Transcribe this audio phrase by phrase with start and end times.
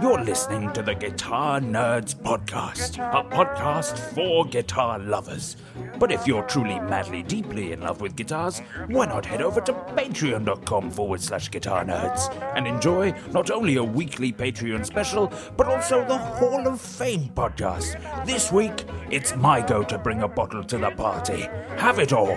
[0.00, 5.56] you're listening to the Guitar Nerds Podcast, a podcast for guitar lovers.
[5.98, 9.72] But if you're truly madly, deeply in love with guitars, why not head over to
[9.72, 16.04] patreon.com forward slash guitar nerds and enjoy not only a weekly Patreon special, but also
[16.06, 18.24] the Hall of Fame podcast.
[18.24, 21.42] This week, it's my go to bring a bottle to the party.
[21.76, 22.36] Have it all.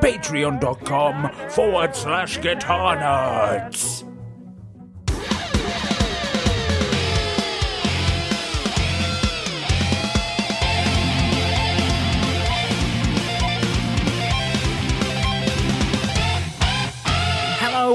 [0.00, 4.15] Patreon.com forward slash guitar nerds.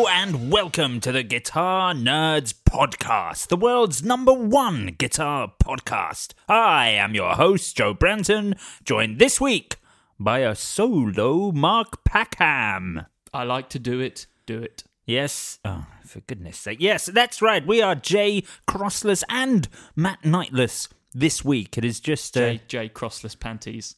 [0.02, 6.33] Hello and welcome to the Guitar Nerds Podcast, the world's number one guitar podcast.
[6.49, 9.75] I am your host, Joe Branton, joined this week
[10.19, 13.05] by a solo Mark Packham.
[13.31, 14.85] I like to do it, do it.
[15.05, 16.79] Yes, oh, for goodness sake.
[16.81, 17.66] Yes, that's right.
[17.66, 21.78] We are Jay Crossless and Matt Nightless this week.
[21.78, 22.35] It is just.
[22.35, 23.97] Uh, J, J crossless panties.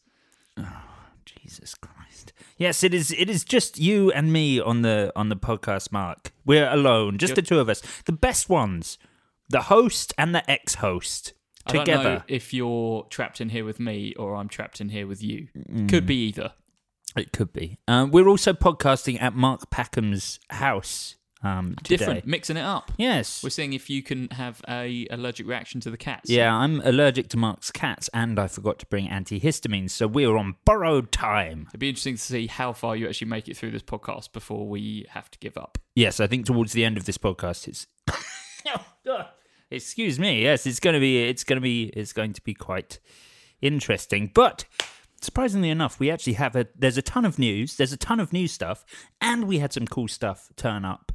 [0.57, 0.67] Oh,
[1.23, 1.92] Jesus Christ.
[2.57, 3.11] Yes, it is.
[3.11, 5.91] It is just you and me on the on the podcast.
[5.91, 7.81] Mark, we're alone, just the two of us.
[8.05, 8.97] The best ones,
[9.49, 11.33] the host and the ex-host
[11.65, 12.03] I don't together.
[12.03, 15.47] know if you're trapped in here with me or I'm trapped in here with you.
[15.57, 15.89] Mm.
[15.89, 16.53] Could be either.
[17.15, 17.77] It could be.
[17.87, 21.75] Um, we're also podcasting at Mark Packham's house um.
[21.83, 22.91] Different, mixing it up.
[22.97, 23.43] Yes.
[23.43, 26.29] We're seeing if you can have a allergic reaction to the cats.
[26.29, 30.55] Yeah, I'm allergic to Mark's cats, and I forgot to bring antihistamines, so we're on
[30.65, 31.67] borrowed time.
[31.69, 34.67] It'd be interesting to see how far you actually make it through this podcast before
[34.67, 35.77] we have to give up.
[35.95, 37.87] Yes, I think towards the end of this podcast, it's.
[39.73, 40.43] Excuse me.
[40.43, 41.23] Yes, it's going to be.
[41.23, 41.85] It's going to be.
[41.85, 42.99] It's going to be quite
[43.61, 44.29] interesting.
[44.33, 44.65] But
[45.19, 46.67] surprisingly enough, we actually have a.
[46.77, 47.75] There's a ton of news.
[47.75, 48.85] There's a ton of new stuff,
[49.19, 51.11] and we had some cool stuff turn up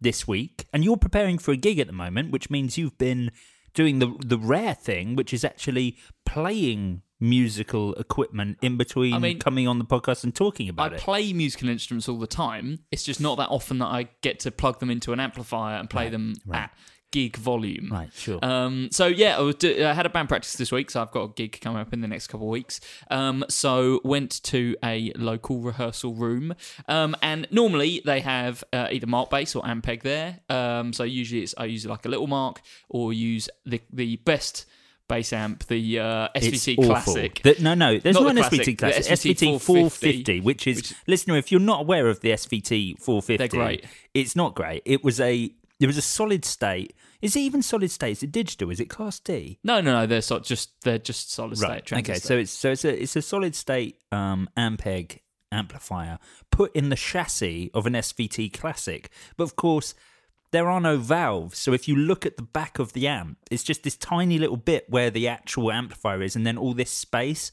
[0.00, 0.66] this week.
[0.72, 3.30] And you're preparing for a gig at the moment, which means you've been
[3.74, 9.38] doing the the rare thing, which is actually playing musical equipment in between I mean,
[9.40, 10.96] coming on the podcast and talking I about it.
[10.96, 12.80] I play musical instruments all the time.
[12.92, 15.90] It's just not that often that I get to plug them into an amplifier and
[15.90, 16.70] play them at
[17.10, 17.88] gig volume.
[17.90, 18.38] Right, sure.
[18.42, 21.10] Um, so yeah, I, was do- I had a band practice this week, so I've
[21.10, 22.80] got a gig coming up in the next couple of weeks.
[23.10, 26.54] Um, so went to a local rehearsal room,
[26.88, 30.40] um, and normally they have uh, either Mark bass or Ampeg there.
[30.48, 34.66] Um, so usually it's I use like a little Mark or use the the best
[35.08, 36.84] bass amp, the uh, SVT awful.
[37.14, 37.40] Classic.
[37.42, 39.12] The- no, no, there's Not not, the an SVT classic, the classic.
[39.36, 41.36] SVT SVT 450, which is which- listener.
[41.38, 43.84] If you're not aware of the SVT 450, They're great.
[44.12, 44.82] It's not great.
[44.84, 46.94] It was a it was a solid state.
[47.22, 48.12] Is it even solid state?
[48.12, 48.70] Is it digital?
[48.70, 49.58] Is it Class D?
[49.62, 50.06] No, no, no.
[50.06, 51.92] They're so, just they're just solid state.
[51.92, 56.18] Okay, so it's so it's a it's a solid state um, Ampeg amplifier
[56.50, 59.94] put in the chassis of an SVT Classic, but of course
[60.50, 61.58] there are no valves.
[61.58, 64.56] So if you look at the back of the amp, it's just this tiny little
[64.56, 67.52] bit where the actual amplifier is, and then all this space.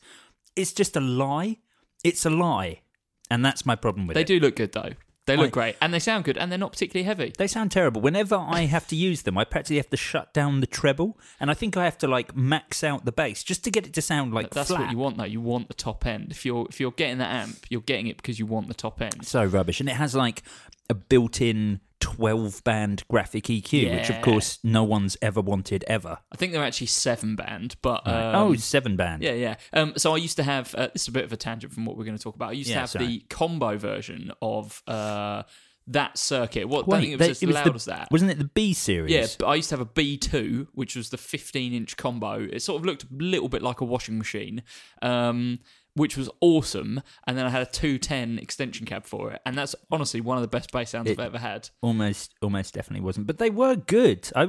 [0.56, 1.58] It's just a lie.
[2.04, 2.82] It's a lie,
[3.30, 4.28] and that's my problem with they it.
[4.28, 4.94] They do look good though.
[5.26, 7.34] They look I- great and they sound good and they're not particularly heavy.
[7.38, 8.00] They sound terrible.
[8.02, 11.50] Whenever I have to use them, I practically have to shut down the treble, and
[11.50, 14.02] I think I have to like max out the bass just to get it to
[14.02, 14.82] sound like That's flat.
[14.82, 15.24] what you want though.
[15.24, 16.32] You want the top end.
[16.32, 19.02] If you're if you're getting that amp, you're getting it because you want the top
[19.02, 19.26] end.
[19.26, 19.80] so rubbish.
[19.80, 20.44] And it has like
[20.90, 26.20] a built in 12 band graphic EQ, which of course no one's ever wanted ever.
[26.32, 28.34] I think they're actually seven band, but Right.
[28.34, 29.24] um, oh, seven band.
[29.24, 29.56] yeah, yeah.
[29.74, 31.84] Um, so I used to have uh, this is a bit of a tangent from
[31.86, 32.50] what we're going to talk about.
[32.50, 33.06] I used Yeah, to have sorry.
[33.08, 35.44] the combo version of uh,
[35.88, 36.66] that circuit.
[36.70, 38.08] What I think it was they- as it was loud the- as that.
[38.12, 39.12] Wasn't it the B series?
[39.12, 42.48] Yeah, but I used to have a B2, which was the 15 inch combo.
[42.52, 44.62] It sort of looked a little bit like a washing machine.
[45.02, 45.60] Um,
[45.96, 49.76] which was awesome, and then I had a 210 extension cab for it, and that's
[49.92, 51.70] honestly one of the best bass sounds It- I've ever had.
[51.82, 54.46] almost almost definitely wasn't but they were good I,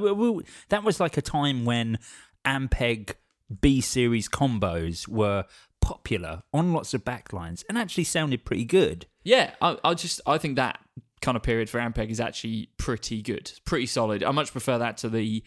[0.69, 1.97] that was like a time when
[2.45, 3.13] ampeg
[3.61, 5.45] b series combos were
[5.81, 10.37] popular on lots of backlines and actually sounded pretty good Yeah, I, I just I
[10.37, 10.79] think that
[11.21, 14.23] kind of period for Ampeg is actually pretty good, pretty solid.
[14.23, 15.43] I much prefer that to the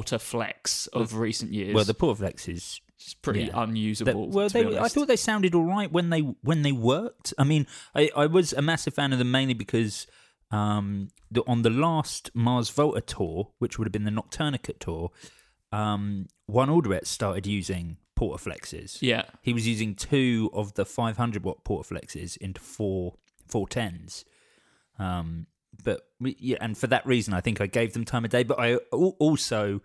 [0.00, 1.74] Portaflex of recent years.
[1.74, 3.62] well the Portaflex is it's pretty yeah.
[3.62, 4.28] unusable.
[4.28, 7.34] Well, they, I thought they sounded all right when they when they worked.
[7.38, 10.06] I mean, I, I was a massive fan of them mainly because
[10.50, 15.10] um, the, on the last Mars Volta tour, which would have been the Noctourniquet tour,
[15.72, 18.98] um, Juan Alderete started using Portaflexes.
[19.02, 19.24] Yeah.
[19.42, 23.14] he was using two of the 500 watt Portaflexes into four
[23.46, 24.24] four tens.
[24.98, 25.46] Um,
[25.84, 28.42] but yeah, and for that reason, I think I gave them time of day.
[28.42, 29.82] But I also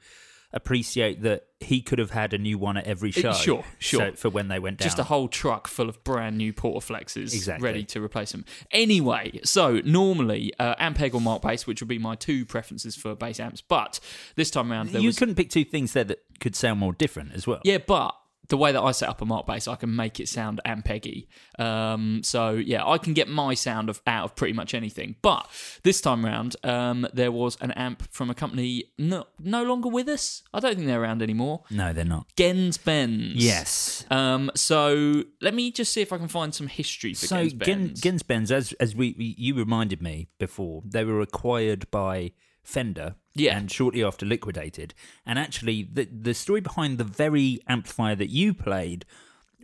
[0.53, 3.29] appreciate that he could have had a new one at every show.
[3.29, 4.09] Uh, sure, sure.
[4.11, 4.85] so- for when they went down.
[4.85, 7.65] Just a whole truck full of brand new Portaflexes Exactly.
[7.65, 8.45] ready to replace them.
[8.71, 13.15] Anyway, so normally uh, Ampeg or Mark bass, which would be my two preferences for
[13.15, 13.99] bass amps, but
[14.35, 16.93] this time around there you was couldn't pick two things there that could sound more
[16.93, 17.61] different as well.
[17.63, 18.15] Yeah, but
[18.51, 21.27] the way that I set up a mark bass, I can make it sound ampeggy.
[21.57, 25.15] Um, so yeah, I can get my sound of out of pretty much anything.
[25.23, 25.49] But
[25.83, 30.07] this time round, um, there was an amp from a company no, no longer with
[30.07, 30.43] us.
[30.53, 31.63] I don't think they're around anymore.
[31.71, 32.27] No, they're not.
[32.35, 33.35] Genz Benz.
[33.43, 34.05] Yes.
[34.11, 37.57] Um, so let me just see if I can find some history for So Genz
[37.57, 38.01] Benz.
[38.01, 42.31] Genz Benz, as as we we- you reminded me before, they were acquired by
[42.63, 43.15] Fender.
[43.33, 43.57] Yeah.
[43.57, 44.93] And shortly after liquidated.
[45.25, 49.05] And actually, the the story behind the very amplifier that you played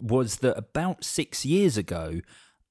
[0.02, 2.22] was that about six years ago,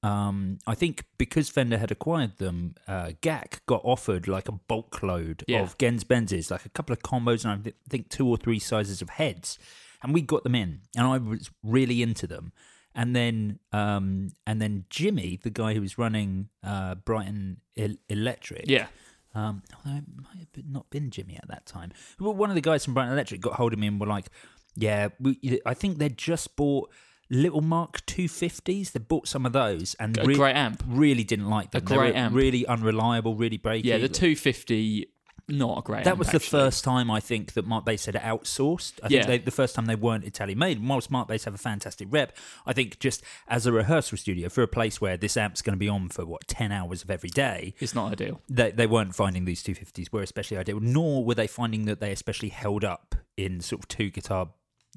[0.03, 5.01] um, I think because Fender had acquired them, uh, GAK got offered like a bulk
[5.03, 5.61] load Yeah.
[5.61, 9.01] of Genz Benzes, like a couple of combos, and I think two or three sizes
[9.01, 9.59] of heads,
[10.01, 12.53] and we got them in, and I was really into them.
[12.95, 18.65] And then, um, and then Jimmy, the guy who was running uh, Brighton El- Electric,
[18.67, 18.87] yeah.
[19.35, 21.91] Um, although it might have not been Jimmy at that time.
[22.19, 24.27] Well, one of the guys from Brighton Electric got hold of me and were like,
[24.75, 26.89] "Yeah, we, I think they just bought
[27.29, 28.93] Little Mark 250s.
[28.93, 30.83] They bought some of those and A re- great amp.
[30.87, 31.83] Really didn't like them.
[31.83, 32.35] A They great were amp.
[32.35, 33.35] Really unreliable.
[33.35, 33.83] Really breaky.
[33.83, 35.07] Yeah, the 250,
[35.49, 36.59] not a great That amp, was the actually.
[36.59, 38.93] first time I think that Mark Bass had outsourced.
[39.01, 39.19] I Yeah.
[39.23, 40.85] think they, the first time they weren't Italian made.
[40.85, 42.35] Whilst Mark Bass have a fantastic rep,
[42.65, 45.79] I think just as a rehearsal studio for a place where this amp's going to
[45.79, 48.41] be on for what ten hours of every day, It's not ideal.
[48.49, 52.11] they, they weren't finding these 250s were especially ideal, nor were they finding that they
[52.11, 54.49] especially held up in sort of two guitar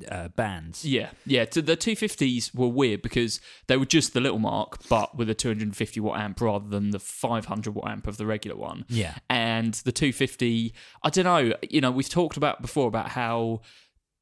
[0.08, 0.84] uh, bands.
[0.84, 1.44] Yeah, yeah.
[1.46, 5.34] To the 250s were weird because they were just the little mark, but with a
[5.34, 8.84] 250 watt amp rather than the 500 watt amp of the regular one.
[8.88, 9.14] Yeah.
[9.28, 11.54] And the 250, I don't know.
[11.68, 13.60] You know, we've talked about before about how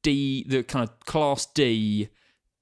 [0.03, 2.09] D, the kind of class D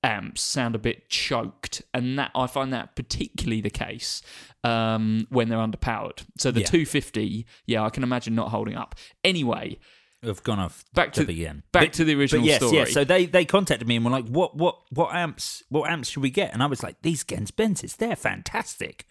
[0.03, 4.21] amps sound a bit choked, and that I find that particularly the case
[4.63, 6.23] um, when they're underpowered.
[6.37, 6.67] So the Yeah.
[6.67, 8.95] 250, yeah, I can imagine not holding up.
[9.23, 9.79] Anyway,
[10.23, 11.63] Have gone off Back to- the again.
[11.71, 12.77] back to the original but yes, story.
[12.77, 16.09] Yes, so they they contacted me and were like, "What what what amps what amps
[16.09, 19.05] should we get?" And I was like, "These Genz Benzes, they're fantastic."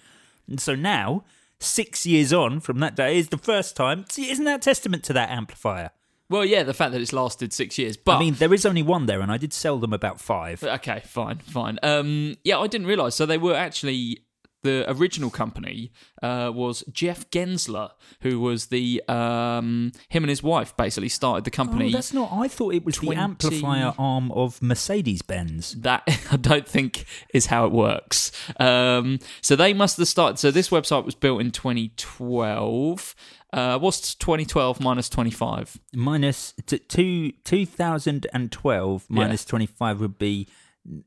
[0.49, 1.25] And so now,
[1.61, 4.05] six years on from that day, is the first time.
[4.09, 5.91] See, isn't that testament to that amplifier?
[6.29, 8.83] well, yeah, the fact that it's lasted six years, but I mean, there is only
[8.83, 10.61] one there, and I did sell them about five.
[10.65, 11.79] Okay, fine, fine.
[11.85, 13.15] Um, yeah, I didn't realize.
[13.15, 14.26] So they were actually
[14.67, 15.93] the original company
[16.23, 21.51] uh, was Jeff Genzler, who was the um, him and his wife basically started the
[21.51, 21.89] company.
[21.89, 22.31] Oh, that's not.
[22.33, 25.75] I thought it was 20 the amplifier arm of Mercedes Benz.
[25.81, 28.33] that I don't think is how it works.
[28.59, 30.39] Um, so they must have started.
[30.39, 33.15] So this website was built in 2012.
[33.53, 35.81] Uh, what's 2012 minus 25?
[35.95, 40.49] minus t- two, 2012 minus 25 would be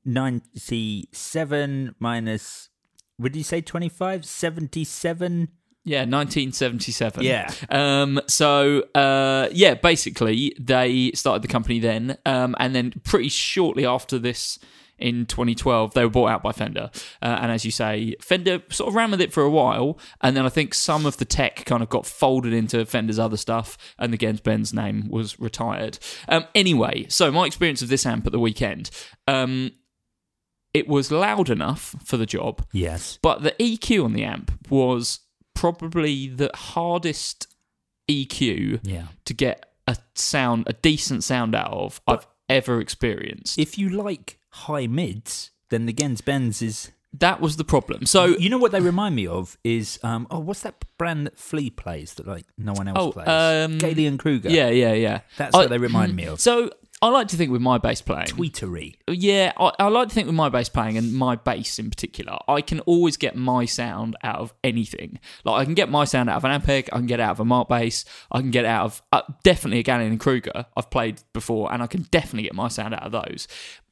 [0.06, 2.69] 97 minus
[3.20, 5.50] would you say 25 77
[5.84, 7.24] Yeah, 1977.
[7.24, 7.52] Yeah.
[7.70, 8.20] Um.
[8.28, 14.20] So, uh, yeah, basically, they started the company then, um, and then pretty shortly after
[14.20, 14.60] this,
[15.00, 16.92] in 2012, they were bought out by Fender.
[17.22, 20.36] Uh, and as you say, Fender sort of ran with it for a while, and
[20.36, 23.78] then I think some of the tech kind of got folded into Fender's other stuff,
[23.98, 25.98] and the Benz name was retired.
[26.28, 26.46] Um.
[26.54, 28.92] Anyway, so my experience of this amp at the weekend,
[29.28, 29.72] um,
[30.74, 32.66] it was loud enough for the job.
[32.72, 35.22] yes But the EQ on the amp was
[35.56, 37.48] probably the hardest
[38.10, 43.58] EQ yeah to get a sound, a decent sound out of I've ever experienced.
[43.60, 48.06] if you like high mids then the Genz Benz is that was the problem.
[48.06, 51.40] So, you know what they remind me of is um oh what's that brand that
[51.40, 55.22] Flea plays that like no one else Oh, plays um, Gallien-Krueger yeah, yeah, yeah.
[55.38, 56.40] That's I- what they remind me of.
[56.40, 56.70] So,
[57.02, 58.96] I like to think with my bass playing, tweetery.
[59.08, 62.38] yeah, I, I like to think with my bass playing and my bass in particular,
[62.48, 65.20] I can always get my sound out of anything.
[65.46, 67.40] Like I can get my sound out of an Ampeg, I can get out of
[67.40, 70.66] a Mark bass, I can get out of uh, definitely a Gannon and Kruger.
[70.76, 73.48] I've played before, and I can definitely get my sound out of those.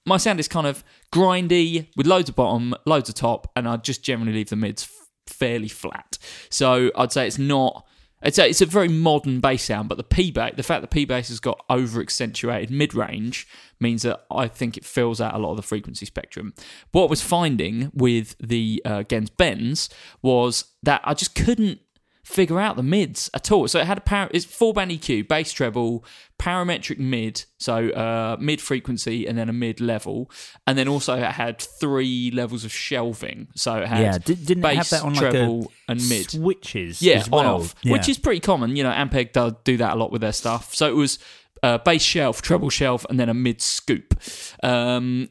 [0.06, 0.84] My sound is kind of
[1.14, 4.88] grindy with loads of bottom, loads of top, and I just generally leave the mids
[5.28, 6.18] fairly flat.
[6.50, 7.87] So I'd say it's not.
[8.24, 10.90] It's a, it's a very modern bass sound, but the P bass, the fact that
[10.90, 13.48] P bass has got over accentuated mid range
[13.80, 16.54] means that I think it fills out a lot of the frequency spectrum.
[16.92, 19.90] What I was finding with the uh, Genz Benz
[20.24, 21.80] was that I just couldn't
[22.28, 23.70] figure out the mids at all.
[23.70, 26.04] So it had a power, it's four band EQ, bass treble,
[26.38, 30.30] parametric mid, so uh, mid frequency and then a mid level,
[30.68, 33.48] and then also it had three levels of shelving.
[33.56, 36.30] So it had Yeah, did, didn't it have bass, that on like treble, and mid
[36.30, 37.02] switches?
[37.02, 37.40] yeah, as well?
[37.40, 38.76] on off, which is pretty common.
[38.76, 40.76] You know, Ampeg does do that a lot with their stuff.
[40.76, 41.20] So it was
[41.64, 44.20] uh, bass shelf, treble shelf, and then a mid scoop.
[44.62, 45.30] Um,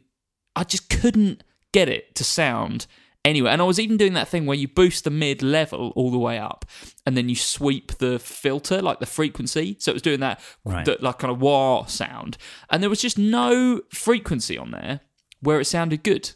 [0.56, 2.86] I just couldn't get it to sound
[3.26, 3.50] anyway.
[3.50, 6.18] And I was even doing that thing where you boost the mid level all the
[6.18, 6.64] way up,
[7.04, 9.76] and then you sweep the filter, like the frequency.
[9.78, 10.84] So it was doing that, Right.
[10.86, 12.38] that like kind of wah sound,
[12.70, 15.00] and there was just no frequency on there
[15.40, 16.30] where it sounded good.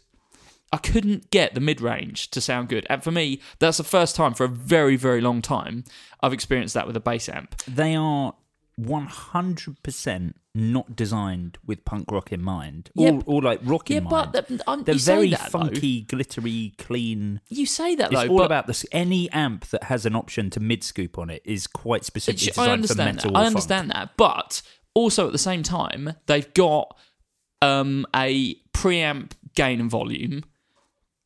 [0.72, 2.86] I couldn't get the mid range to sound good.
[2.88, 5.82] And for me, that's the first time for a very, very long time
[6.22, 7.56] I've experienced that with a bass amp.
[7.66, 8.34] they are
[8.80, 12.90] 100% not designed with punk rock in mind.
[12.94, 14.32] Yeah, Or, or like rock in yeah, mind.
[14.32, 15.60] but the- um, They're very that, though.
[15.60, 17.40] funky, glittery, clean.
[17.48, 18.84] You say that It's though, all but about this.
[18.92, 22.58] Any amp that has an option to mid scoop on it is quite specifically It's-
[22.58, 23.30] I designed for understand metal.
[23.32, 23.36] that.
[23.36, 23.46] or I funk.
[23.56, 24.62] understand that, but
[24.94, 26.96] also at the same time, they've got
[27.62, 30.42] um, a preamp gain and volume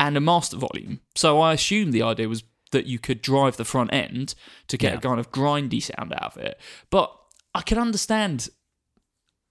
[0.01, 1.01] and a master volume.
[1.15, 2.43] So I assume the idea was
[2.73, 4.35] that you could drive the front end
[4.67, 4.99] to get Yeah.
[4.99, 6.61] a kind of grindy sound out of it.
[6.91, 7.17] But
[7.55, 8.49] I can understand.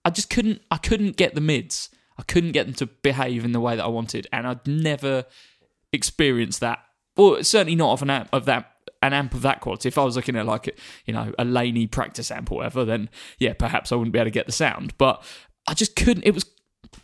[0.05, 0.61] I just couldn't.
[0.69, 1.89] I couldn't get the mids.
[2.17, 5.25] I couldn't get them to behave in the way that I wanted, and I'd never
[5.91, 6.79] experienced that.
[7.15, 9.89] Well, certainly not of an amp of that an amp of that quality.
[9.89, 13.09] If I was looking at like you know a Laney practice amp or whatever, then
[13.39, 14.97] yeah, perhaps I wouldn't be able to get the sound.
[14.97, 15.23] But
[15.67, 16.23] I just couldn't.
[16.23, 16.45] It was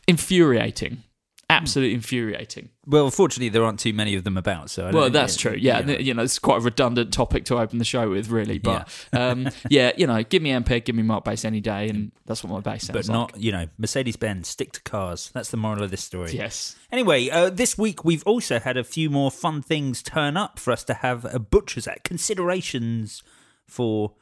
[0.07, 1.03] infuriating,
[1.49, 2.69] absolutely infuriating.
[2.85, 4.69] Well, fortunately, there aren't too many of them about.
[4.69, 5.55] So I Well, that's true.
[5.57, 5.93] Yeah, you know.
[5.93, 8.59] you know, it's quite a redundant topic to open the show with, really.
[8.59, 12.11] But um, yeah, you know, give me Ampeg, give me Mark bass any day, and
[12.25, 13.33] that's what my bass sounds but like.
[13.33, 14.47] not you know Mercedes Benz.
[14.47, 15.31] Stick to cars.
[15.33, 16.31] That's the moral of this story.
[16.31, 16.75] Yes.
[16.91, 20.71] Anyway, uh, this week we've also had a few more fun things turn up for
[20.71, 23.23] us to have a butcher's at considerations
[23.67, 24.13] for.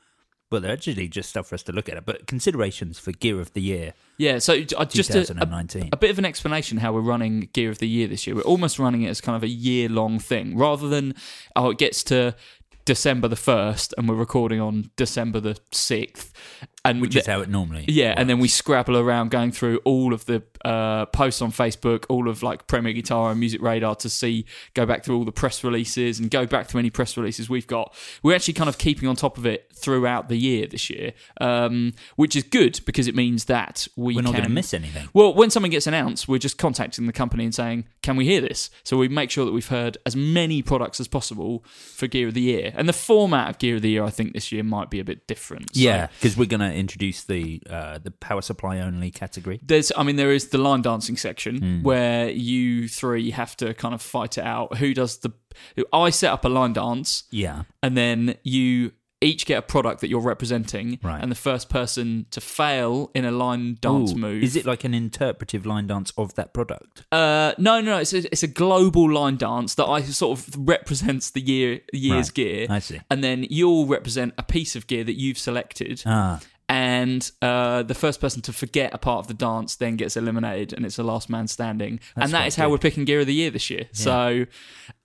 [0.50, 3.51] Well, they're actually just stuff for us to look at, but considerations for Gear of
[3.54, 3.94] the Year.
[4.18, 7.70] Yeah, so I just a, a, a bit of an explanation how we're running Gear
[7.70, 8.36] of the Year this year.
[8.36, 11.16] We're almost running it as kind of a year long thing rather than
[11.56, 12.34] oh it gets to
[12.88, 16.32] December the 1st and we're recording on December the 6th
[16.89, 17.86] and Which the- is how it normally.
[17.88, 22.06] Yeah, and then we scrabble around going through all of the uh, posts on Facebook,
[22.10, 25.32] all of like Premier Guitar and Music Radar to see, go back through all the
[25.32, 27.94] press releases and go back through any press releases we've got.
[28.24, 31.94] We're actually kind of keeping on top of it throughout the year this year, um,
[32.15, 35.08] which is good because it means that we We're not going to miss anything.
[35.13, 38.41] well, when something gets announced, we're just contacting the company and saying, "Can we hear
[38.41, 42.29] this?" So we make sure that we've heard as many products as possible for Gear
[42.29, 42.72] of the Year.
[42.75, 45.03] And the format of Gear of the Year, I think, this year might be a
[45.03, 45.75] bit different.
[45.75, 49.60] So Yeah, because we're going to introduce the uh, the power supply only category.
[49.63, 51.84] there's, I mean, there is the line dancing section Hmm.
[51.84, 54.77] where you three have to kind of fight it out.
[54.77, 55.31] Who does the?
[55.91, 60.10] I set up a line dance, Yeah, and then you each get a product that
[60.10, 61.19] you're representing, Right.
[61.19, 64.84] and the first person to fail in a line dance Ooh, move Is it like
[64.84, 67.03] an interpretive line dance of that product?
[67.12, 67.98] Uh, no, no, no.
[67.98, 72.27] It's a, it's a global line dance that I sort of represents the year year's
[72.27, 72.34] Right.
[72.36, 72.67] gear.
[72.69, 73.00] I see.
[73.10, 76.03] And then you'll represent a piece of gear that you've selected.
[76.05, 76.39] Ah,
[76.70, 80.74] And uh, the first person to forget a part of the dance then gets eliminated,
[80.74, 82.00] and it's the last man standing.
[82.16, 83.88] That's and that is is how we're picking gear of the year this year.
[83.92, 84.46] So.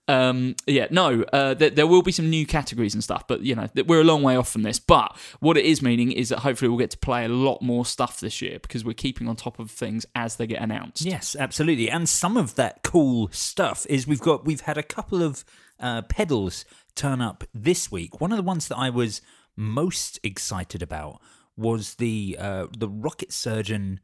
[0.08, 3.54] Um, yeah, no, uh, there, there will be some new categories and stuff, but you
[3.54, 4.80] know, th- we're a long way off from this.
[4.80, 7.86] But what it is meaning is that hopefully we'll get to play a lot more
[7.86, 11.02] stuff this year because we're keeping on top of things as they get announced.
[11.02, 11.88] yes, absolutely.
[11.88, 15.44] And some of that cool stuff is we've got we've had a couple of
[15.78, 16.64] uh, pedals
[16.96, 18.20] turn up this week.
[18.20, 19.22] One of the ones that I was
[19.56, 21.20] most excited about
[21.56, 24.00] was the uh, the Rocket Surgeon.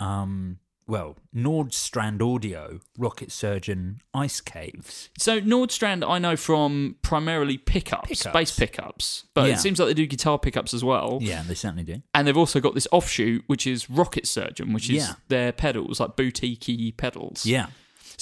[0.00, 0.58] Um,
[0.88, 5.10] well, Nordstrand Audio Rocket Surgeon Ice Caves.
[5.16, 8.32] So Nordstrand, I know from primarily pickups, Pickups.
[8.32, 9.54] bass pickups, but Yeah.
[9.54, 11.18] it seems like they do guitar pickups as well.
[11.22, 12.02] Yeah, they certainly do.
[12.14, 15.12] And they've also got this offshoot, which is Rocket Surgeon, which is Yeah.
[15.28, 17.46] their pedals, like boutique pedals.
[17.46, 17.66] Yeah.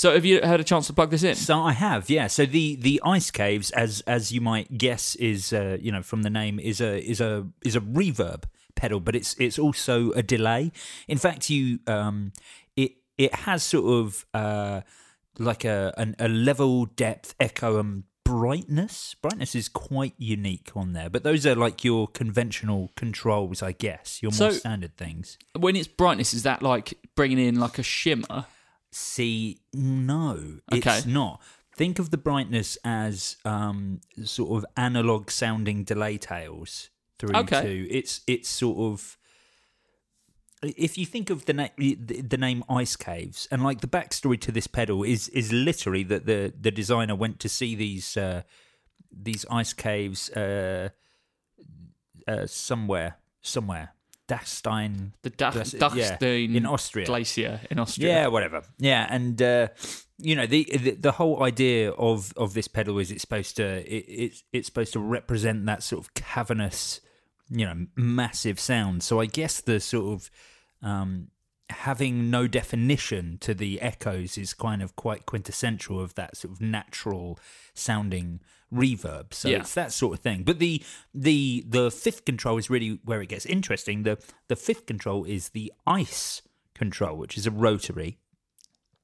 [0.00, 1.34] So have you had a chance to plug this in?
[1.34, 2.26] So I have, yeah.
[2.26, 6.22] So the the ice caves, as as you might guess, is uh, you know from
[6.22, 10.22] the name is a is a is a reverb pedal, but it's it's also a
[10.22, 10.72] delay.
[11.06, 12.32] In fact, you um,
[12.76, 14.80] it it has sort of uh,
[15.38, 19.14] like a an, a level, depth, echo, and brightness.
[19.20, 24.22] Brightness is quite unique on there, but those are like your conventional controls, I guess.
[24.22, 25.36] Your more So- standard things.
[25.58, 28.46] When it's brightness, is that like bringing in like a shimmer?
[28.92, 30.98] See, no, Okay.
[30.98, 31.40] it's not.
[31.74, 37.62] Think of the brightness as um, sort of analog sounding delay tails through Okay.
[37.62, 39.16] to it's it's sort of
[40.62, 44.38] if you think of the, na- the the name Ice Caves and like the backstory
[44.40, 48.42] to this pedal is is literally that the the designer went to see these uh,
[49.12, 50.90] these ice caves uh,
[52.28, 53.94] uh, somewhere somewhere
[54.34, 58.08] Dachstein The Dach- That's it, yeah, Dachstein in Austria Glacier in Austria.
[58.08, 58.62] yeah, whatever.
[58.78, 59.68] Yeah, and uh,
[60.18, 63.64] you know the, the the whole idea of of this pedal is it's supposed to
[63.64, 67.00] it, it's it's supposed to represent that sort of cavernous,
[67.48, 69.02] you know, massive sound.
[69.02, 70.30] So I guess the sort of
[70.82, 71.28] um,
[71.70, 76.60] having no definition to the echoes is kind of quite quintessential of that sort of
[76.60, 77.38] natural
[77.74, 78.40] sounding
[78.72, 79.34] reverb.
[79.34, 79.58] So Yeah.
[79.60, 80.44] it's that sort of thing.
[80.44, 84.04] But the the the fifth control is really where it gets interesting.
[84.04, 86.42] The the fifth control is the ice
[86.74, 88.18] control, which is a rotary.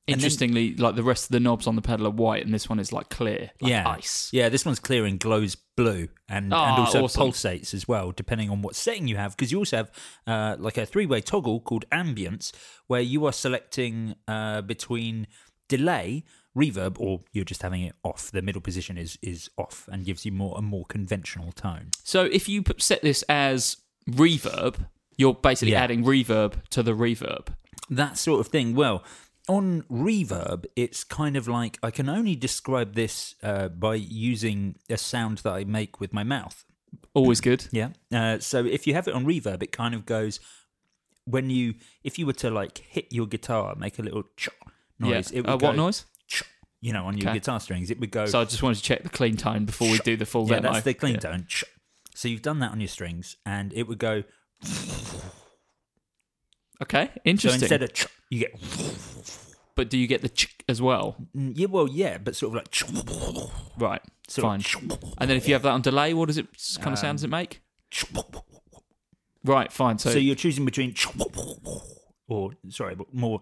[0.09, 2.55] And then- Interestingly, like the rest of the knobs on the pedal are white, and
[2.55, 4.31] this one is like clear, like yeah, ice.
[4.33, 7.23] Yeah, this one's clear and glows blue, and Ah, and also awesome.
[7.31, 9.37] pulsates as well, depending on what setting you have.
[9.37, 9.91] Because you also have
[10.27, 12.53] uh, like a three-way toggle called ambience,
[12.87, 15.27] where you are selecting uh, between
[15.69, 16.23] delay,
[16.57, 18.31] reverb, or you're just having it off.
[18.31, 21.91] The middle position is is off and gives you more a more conventional tone.
[22.05, 24.87] So if you set this as reverb,
[25.17, 25.83] you're basically Yeah.
[25.83, 27.49] adding reverb to the reverb.
[27.89, 28.75] that sort of thing.
[28.75, 29.05] Well,
[29.49, 34.97] on reverb, it's kind of like I can only describe this uh, by using a
[34.97, 36.65] sound that I make with my mouth.
[37.15, 37.67] Always good.
[37.73, 37.91] Yeah.
[38.13, 40.41] Uh, so if you have it on reverb, it kind of goes
[41.25, 41.75] when you
[42.05, 44.49] if you were to like hit your guitar, make a little ch
[44.99, 45.31] noise.
[45.33, 45.39] yeah.
[45.39, 46.07] It would Uh, go what noise?
[46.29, 46.43] ch,
[46.81, 47.39] you know, on your Okay.
[47.39, 48.27] guitar strings, it would go.
[48.27, 50.57] So I just wanted to check the clean tone before we do the full yeah,
[50.61, 50.73] demo.
[50.73, 51.21] that's the clean Yeah.
[51.21, 51.47] tone.
[51.49, 51.65] Ch.
[52.15, 54.25] So you've done that on your strings, and it would go.
[56.83, 57.61] Okay, interesting.
[57.61, 58.53] So instead of ch, you get.
[59.75, 61.17] but do you get the ch as well?
[61.37, 62.71] Mm, Yeah, well, yeah, but sort of like.
[62.71, 62.85] ch,
[63.79, 64.61] Right, sort fine.
[64.93, 66.47] of And then if you have that on delay, what does it
[66.81, 67.61] kind of sound does it make?
[69.45, 69.99] Right, fine.
[69.99, 70.95] So, So, you're choosing between
[72.29, 73.41] or sorry, but more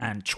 [0.00, 0.28] and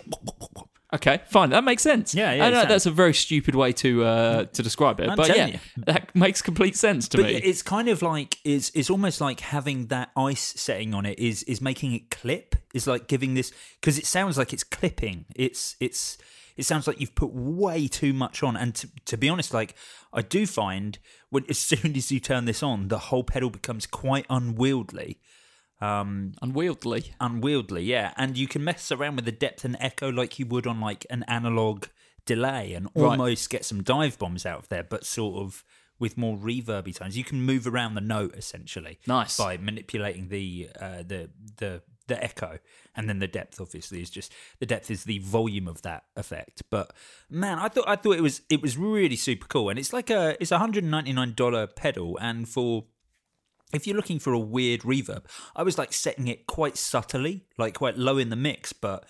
[0.95, 1.51] okay, fine.
[1.51, 2.15] That makes sense.
[2.15, 5.17] Yeah, yeah, I know that's a very stupid way to uh, to describe it, I'm
[5.17, 5.59] but yeah, you.
[5.79, 7.35] that makes complete sense to But me.
[7.37, 11.43] it's kind of like it's it's almost like having that ice setting on it is
[11.45, 12.57] is making it clip.
[12.75, 15.25] Is like giving this because it sounds like it's clipping.
[15.35, 16.19] It's it's
[16.57, 18.57] it sounds like you've put way too much on.
[18.57, 19.75] And to, to be honest, like
[20.13, 20.99] I do find
[21.31, 25.21] when as soon as you turn this on, the whole pedal becomes quite unwieldy.
[25.81, 27.15] Um, Unwieldy.
[27.21, 28.15] unwieldy, yeah.
[28.17, 31.05] And you can mess around with the depth and echo like you would on like
[31.11, 31.87] an analog
[32.25, 33.11] delay and Right.
[33.11, 35.65] almost get some dive bombs out of there, but sort of
[35.99, 37.17] with more reverby tones.
[37.17, 38.99] You can move around the note essentially.
[39.07, 39.37] Nice.
[39.37, 42.59] By manipulating the uh, the the the echo.
[42.95, 46.63] And then the depth obviously is just the depth is the volume of that effect.
[46.71, 46.93] But
[47.29, 49.69] man, I thought I thought it was it was really super cool.
[49.71, 52.85] And it's like a it's a hundred and ninety nine dollar pedal and for
[53.73, 55.25] if you're looking for a weird reverb,
[55.55, 59.05] I was like setting it quite subtly, like quite low in the mix, but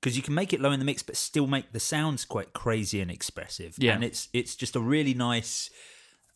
[0.00, 2.52] because you can make it low in the mix, but still make the sounds quite
[2.52, 3.74] crazy and expressive.
[3.78, 3.94] Yeah.
[3.94, 5.70] and it's it's just a really nice.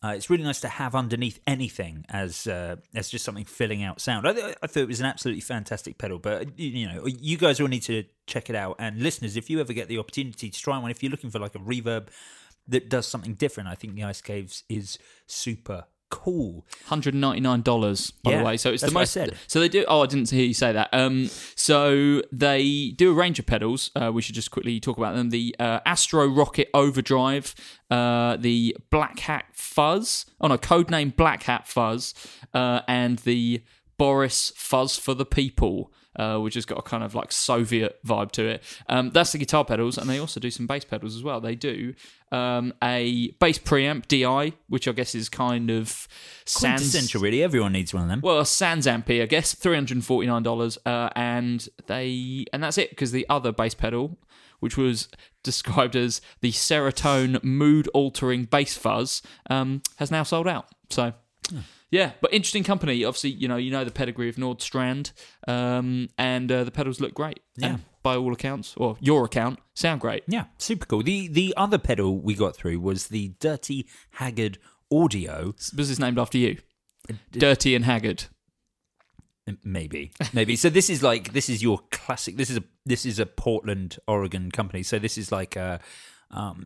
[0.03, 3.99] Uh, it's really nice to have underneath anything as uh, as just something filling out
[3.99, 4.27] sound.
[4.27, 7.37] I, th- I thought it was an absolutely fantastic pedal, but you, you know, you
[7.37, 8.75] guys all need to check it out.
[8.77, 11.39] And listeners, if you ever get the opportunity to try one, if you're looking for
[11.39, 12.09] like a reverb
[12.67, 16.65] that does something different, I think the Ice Caves is super cool.
[16.85, 18.57] Hundred ninety nine dollars, by Yeah, the way.
[18.57, 19.11] So it's the most.
[19.11, 19.35] said.
[19.47, 19.85] So they do.
[19.87, 20.89] Oh, I didn't hear you say that.
[20.93, 23.91] Um, so they do a range of pedals.
[23.95, 25.29] Uh, we should just quickly talk about them.
[25.29, 27.55] The uh, Astro Rocket Overdrive,
[27.89, 30.25] uh, the Black Hat Fuzz.
[30.39, 32.13] Oh no, codename Black Hat Fuzz,
[32.53, 33.63] uh, and the
[33.97, 35.91] Boris Fuzz for the People.
[36.17, 38.63] Uh, which has got a kind of like Soviet vibe to it.
[38.87, 41.41] Um, that's the guitar pedals, and they also do some bass pedals as well.
[41.41, 41.93] They do
[42.31, 46.07] um, a bass preamp DI, which I guess is kind of
[46.45, 47.43] sans Quintessential, really.
[47.43, 48.21] Everyone needs one of them.
[48.21, 52.45] well, a Sans Ampy, I guess, three hundred and forty nine dollars, uh, and they
[52.53, 54.17] and that's it because the other bass pedal,
[54.59, 55.09] which was
[55.43, 60.67] described as the Serotonin mood altering bass fuzz, um, has now sold out.
[60.89, 61.13] So.
[61.91, 63.03] Yeah, but interesting company.
[63.05, 65.11] Obviously, you know you know the pedigree of Nordstrand,
[65.47, 67.39] um, and uh, the pedals look great.
[67.57, 67.67] Yeah.
[67.67, 70.23] And by all accounts, or your account, sound great.
[70.27, 71.03] Yeah, super cool.
[71.03, 74.57] The the other pedal we got through was the Dirty Haggard
[74.91, 75.53] Audio.
[75.75, 76.57] Was this named after you?
[77.31, 78.25] Dirty and Haggard.
[79.63, 80.55] Maybe, maybe.
[80.55, 82.35] so this is like this is your classic.
[82.35, 84.81] This is a this is a Portland, Oregon company.
[84.81, 85.79] So this is like a
[86.31, 86.65] um,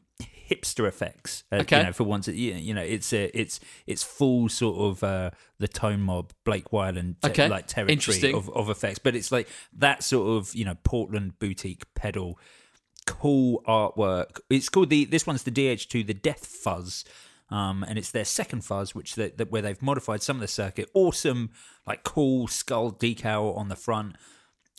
[0.50, 1.44] hipster effects.
[1.52, 1.80] Uh, Okay.
[1.80, 5.32] You know, for once, you you know, it's a, it's it's full sort of uh,
[5.60, 7.48] the tone mob, Blake Wyland, te- Okay.
[7.50, 9.00] like territory of, of effects.
[9.00, 12.40] But it's like that sort of you know Portland boutique pedal,
[13.06, 14.40] cool artwork.
[14.50, 17.06] It's called the this one's the DH2, the Death Fuzz.
[17.52, 20.48] Um, and it's their second fuzz, which they, that where they've modified some of the
[20.48, 20.88] circuit.
[20.94, 21.50] Awesome,
[21.88, 24.16] like cool skull decal on the front.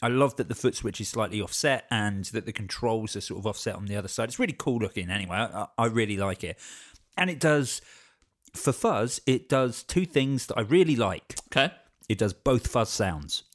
[0.03, 3.41] I love that the foot switch is slightly offset and that the controls are sort
[3.41, 4.29] of offset on the other side.
[4.29, 5.11] It's really cool looking.
[5.11, 6.59] Anyway, I, I really like it,
[7.17, 7.83] and it does
[8.55, 9.21] for fuzz.
[9.27, 11.37] It does two things that I really like.
[11.49, 11.73] Okay.
[12.09, 13.45] It does both fuzz sounds.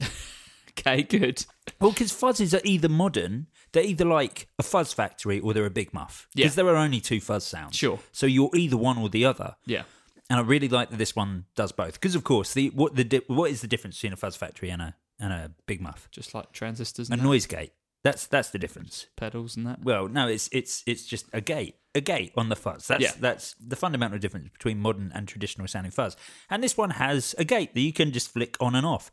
[0.78, 1.44] Okay, good.
[1.80, 5.70] Well, because fuzzes are either modern, they're either like a fuzz factory or they're a
[5.70, 6.28] big muff.
[6.34, 6.44] Yeah.
[6.44, 7.76] Because there are only two fuzz sounds.
[7.76, 7.98] Sure.
[8.12, 9.56] So you're either one or the other.
[9.64, 9.82] Yeah.
[10.28, 11.94] And I really like that this one does both.
[11.94, 14.82] Because of course, the what the what is the difference between a fuzz factory and
[14.82, 16.08] a and a big muff?
[16.10, 17.72] Just like transistors A that, noise gate.
[18.04, 19.06] That's that's the difference.
[19.16, 19.82] pedals and that.
[19.82, 22.86] Well, no, it's it's it's just a gate, a gate on the fuzz.
[22.86, 23.12] That's Yeah.
[23.18, 26.16] that's the fundamental difference between modern and traditional sounding fuzz.
[26.48, 29.10] And this one has a gate that you can just flick on and off.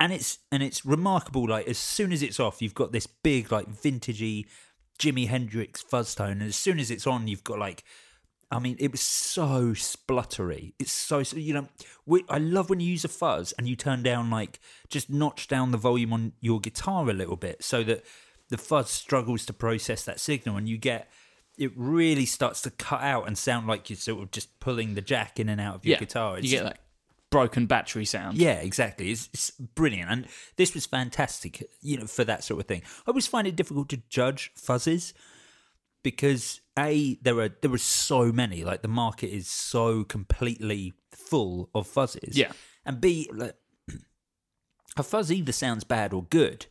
[0.00, 1.48] And it's and it's remarkable.
[1.48, 4.46] Like as soon as it's off, you've got this big like vintagey
[4.98, 7.84] Jimi Hendrix fuzz tone, and as soon as it's on, you've got like.
[8.50, 10.72] I mean, it was so spluttery.
[10.78, 11.68] It's so, so you know.
[12.06, 14.58] We, I love when you use a fuzz and you turn down like
[14.88, 18.04] just notch down the volume on your guitar a little bit, so that
[18.48, 21.10] the fuzz struggles to process that signal, and you get
[21.58, 25.00] it really starts to cut out and sound like you're sort of just pulling the
[25.00, 25.98] jack in and out of your yeah.
[25.98, 26.38] guitar.
[26.38, 26.78] you get that
[27.30, 28.38] broken battery sound.
[28.38, 29.10] Yeah, exactly.
[29.10, 31.68] It's, it's brilliant, and this was fantastic.
[31.82, 32.82] You know, for that sort of thing.
[33.06, 35.12] I always find it difficult to judge fuzzes
[36.10, 38.64] because a there are there are so many.
[38.64, 42.30] Like the market is so completely full of fuzzes.
[42.32, 42.52] Yeah.
[42.86, 43.56] and b like,
[44.96, 46.64] a fuzz either sounds bad or good.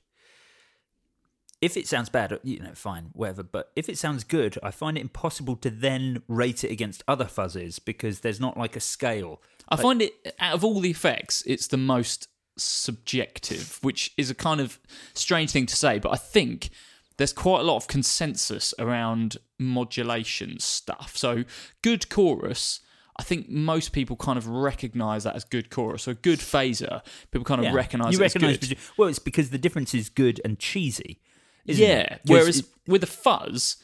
[1.61, 3.43] If it sounds bad, you know, fine, whatever.
[3.43, 7.25] But if it sounds good, I find it impossible to then rate it against other
[7.25, 9.41] fuzzes because there's not like a scale.
[9.69, 14.35] I find it out of all the effects, it's the most subjective, which is a
[14.35, 14.79] kind of
[15.13, 16.69] strange thing to say, but I think
[17.17, 21.17] there's quite a lot of consensus around modulation stuff.
[21.17, 21.43] So
[21.81, 22.79] good chorus.
[23.19, 26.03] I think most people kind of recognise that as good chorus.
[26.03, 27.01] So good phaser,
[27.31, 27.73] people kind of Yeah.
[27.73, 28.77] recognise you it as recognise good.
[28.97, 31.19] well it's because the difference is good and cheesy
[31.65, 32.17] isn't yeah.
[32.25, 33.77] Whereas it- with a fuzz,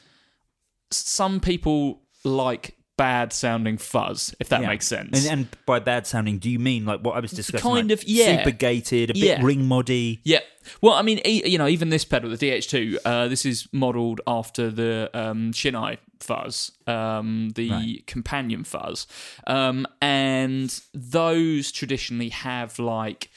[0.92, 4.68] some people like bad sounding fuzz, if that yeah.
[4.68, 5.26] makes sense.
[5.28, 8.00] and, and by bad sounding do you mean like what i was discussing kind like
[8.00, 8.38] of- yeah.
[8.38, 10.40] super gated a bit ring moddy Yeah.
[10.80, 14.22] Well, I mean, e- you know, even this pedal, the DH2, uh, this is modelled
[14.26, 18.08] after the um, Shin-ei fuzz, um, the Right.
[18.08, 19.06] companion fuzz.
[19.46, 23.30] Um, and those traditionally have, like,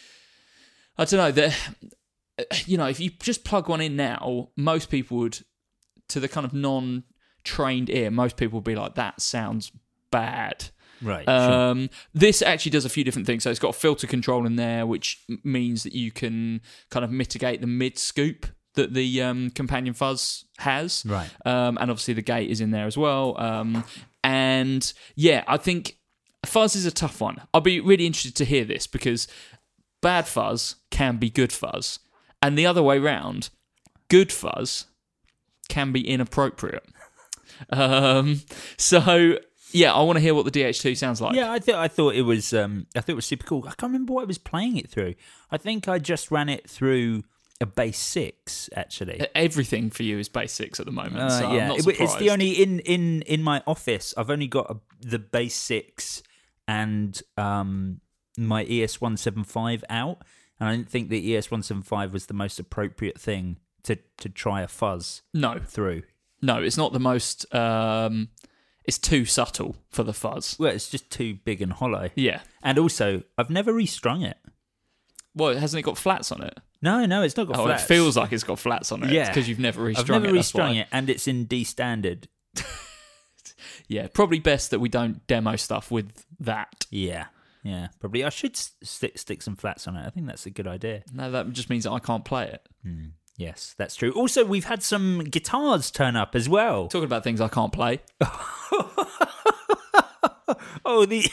[0.96, 1.52] I don't know, the,
[2.66, 5.40] you know, if you just plug one in now, most people would,
[6.10, 7.02] to the kind of non
[7.46, 9.72] trained ear, most people would be like, that sounds
[10.10, 10.68] bad.
[11.00, 11.34] right sure.
[11.34, 13.42] Um, This actually does a few different things.
[13.42, 17.60] So it's got filter control in there, which means that you can kind of mitigate
[17.60, 21.02] the mid scoop that the um, companion fuzz has.
[21.06, 21.30] Right.
[21.46, 23.40] Um, and obviously the gate is in there as well.
[23.40, 23.84] Um,
[24.22, 25.96] and yeah, I think
[26.44, 27.40] fuzz is a tough one.
[27.54, 29.28] I'll be really interested to hear this because
[30.02, 31.98] bad fuzz can be good fuzz,
[32.42, 33.48] and the other way round,
[34.08, 34.86] good fuzz
[35.68, 36.84] can be inappropriate.
[37.70, 38.40] Um,
[38.76, 39.38] so
[39.72, 41.34] yeah, I want to hear what the DH2 sounds like.
[41.34, 43.74] yeah i thought i thought it was um i thought it was super cool i
[43.74, 45.14] can't remember what i was playing it through
[45.50, 47.22] i think i just ran it through
[47.60, 48.32] a Bass VI
[48.74, 51.16] actually Everything for you is basics at the moment.
[51.16, 54.12] Uh, so I'm yeah, It- it's the only in in in my office.
[54.16, 55.84] I've only got a, the Bass VI
[56.68, 58.00] and um
[58.36, 60.18] my ES one seven five out,
[60.60, 63.96] and I didn't think the ES one seven five was the most appropriate thing to
[64.18, 66.02] to try a fuzz no, through.
[66.42, 67.52] No, it's not the most.
[67.54, 68.28] Um,
[68.84, 70.56] it's too subtle for the fuzz.
[70.58, 72.10] Well, it's just too big and hollow.
[72.14, 72.40] Yeah.
[72.62, 74.36] And also, I've never restrung it.
[75.34, 76.56] Well, hasn't it got flats on it?
[76.82, 77.82] No, no, it's not got Oh, flats.
[77.84, 79.10] it feels like it's got flats on it.
[79.10, 79.28] Yeah.
[79.28, 80.38] because you've never restrung I've never it.
[80.38, 82.28] restrung it, and it's in D standard.
[83.88, 86.86] Yeah, probably best that we don't demo stuff with that.
[86.90, 87.26] Yeah,
[87.62, 88.24] yeah, probably.
[88.24, 90.04] I should stick stick some flats on it.
[90.04, 91.04] I think that's a good idea.
[91.12, 92.68] No, that just means that I can't play it.
[93.38, 94.12] Yes, that's true.
[94.12, 96.88] Also, we've had some guitars turn up as well.
[96.88, 98.00] Talking about things I can't play.
[100.84, 101.26] Oh, the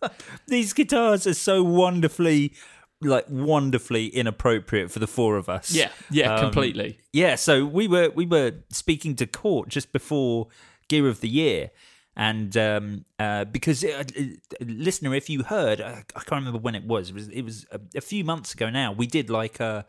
[0.46, 2.54] these guitars are so wonderfully,
[3.00, 5.72] like wonderfully inappropriate for the four of us.
[5.72, 7.00] Yeah, yeah, Um, completely.
[7.12, 10.46] Yeah, so we were we were speaking to Cort just before
[10.88, 11.70] Gear of the Year,
[12.16, 14.22] And um, uh, because uh, uh,
[14.60, 17.10] listener, if you heard, I, I can't remember when it was.
[17.10, 18.92] It was it was a, a few months ago now.
[18.92, 19.86] We did like a.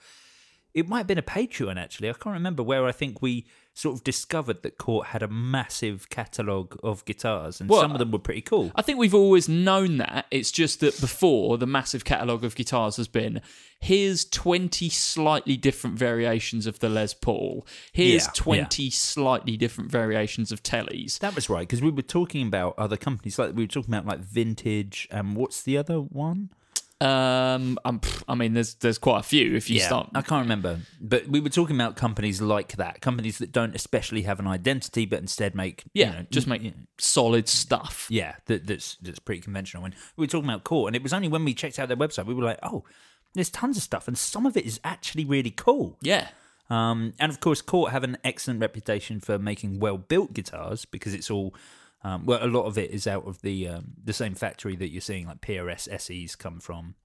[0.74, 2.10] It might have been a Patreon actually.
[2.10, 6.10] I can't remember where I think we sort of discovered that Cort had a massive
[6.10, 8.72] catalogue of guitars, and Well, some of them were pretty cool.
[8.76, 10.28] I think we've always known that.
[10.30, 13.42] It's just that before the massive catalogue of guitars has been
[13.80, 17.66] here's 20 slightly different variations of the Les Paul.
[17.92, 21.20] Here's Yeah, 20 slightly different variations of Tellys.
[21.20, 24.06] That was right because we were talking about other companies, like we were talking about
[24.06, 26.50] like Vintage, and what's the other one?
[27.04, 30.10] Um, I'm, I mean, there's there's quite a few if you start.
[30.16, 34.22] I can't remember, but we were talking about companies like that, companies that don't especially
[34.22, 38.08] have an identity, but instead make Yeah, you know, just make yeah, solid stuff.
[38.10, 39.84] yeah that, that's that's pretty conventional.
[39.86, 41.98] And we were talking about Cort, and it was only when we checked out their
[41.98, 42.84] website we were like, oh,
[43.34, 45.98] there's tons of stuff, and some of it is actually really cool.
[46.02, 46.28] Yeah.
[46.70, 51.30] Um, and of course, Cort have an excellent reputation for making well-built guitars because it's
[51.30, 51.54] all,
[52.04, 54.90] um, well, a lot of it is out of the um, the same factory that
[54.90, 56.96] you're seeing like PRS SEs come from.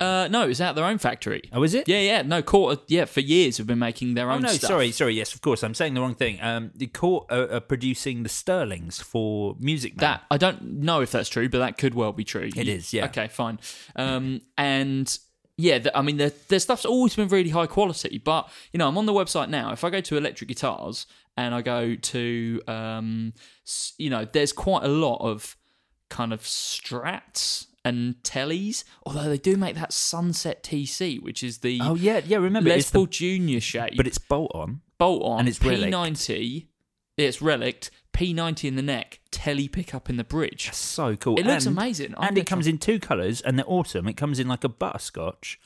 [0.00, 1.42] Uh, no, it's out their own factory.
[1.52, 1.88] Oh, is it?
[1.88, 2.22] Yeah, yeah.
[2.22, 2.82] No, Quarter.
[2.88, 4.32] Yeah, for years have been making their own.
[4.32, 4.68] Oh own no, stuff.
[4.68, 5.14] sorry, sorry.
[5.14, 6.38] Yes, of course, I'm saying the wrong thing.
[6.42, 10.02] Um, the Cort are, are producing the Sterlings for Music Man.
[10.02, 12.50] That I don't know if that's true, but that could well be true.
[12.56, 13.04] It is, yeah.
[13.06, 13.60] Okay, fine.
[13.94, 15.16] Um, and
[15.56, 18.18] yeah, the, I mean, their, their stuff's always been really high quality.
[18.18, 19.72] But you know, I'm on the website now.
[19.72, 23.32] If I go to electric guitars and I go to, um,
[23.98, 25.56] you know, there's quite a lot of
[26.10, 28.84] kind of strats and tellies.
[29.06, 32.38] Although they do make that Sunset TC, which is the oh yeah, yeah.
[32.38, 34.80] Remember, Les Paul Junior shape, but it's bolt on.
[34.98, 36.66] bolt on and it's P90.
[37.16, 37.90] Yeah, it's relict.
[38.12, 40.72] P90 in the neck, telly pickup in the bridge.
[40.72, 41.38] So cool.
[41.38, 42.14] It looks And- amazing.
[42.16, 44.06] I'm and it comes in two colours, and they're awesome.
[44.08, 45.58] It comes in like a butterscotch,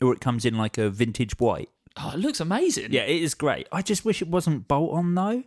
[0.00, 1.68] or it comes in like a vintage white.
[1.96, 2.92] Oh, it looks amazing.
[2.92, 3.66] Yeah, it is great.
[3.72, 5.42] I just wish it wasn't bolt on though.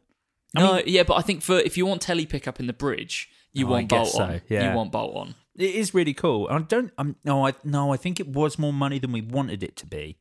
[0.56, 3.68] no, yeah, but I think for if you want telly pickup in the bridge, you
[3.68, 4.42] Oh, want bolt on.
[4.50, 4.72] yeah.
[4.72, 5.36] You want bolt on.
[5.56, 6.48] It is really cool.
[6.50, 6.92] I don't.
[6.98, 7.94] I'm, no, I no.
[7.94, 10.18] I think it was more money than we wanted it to be.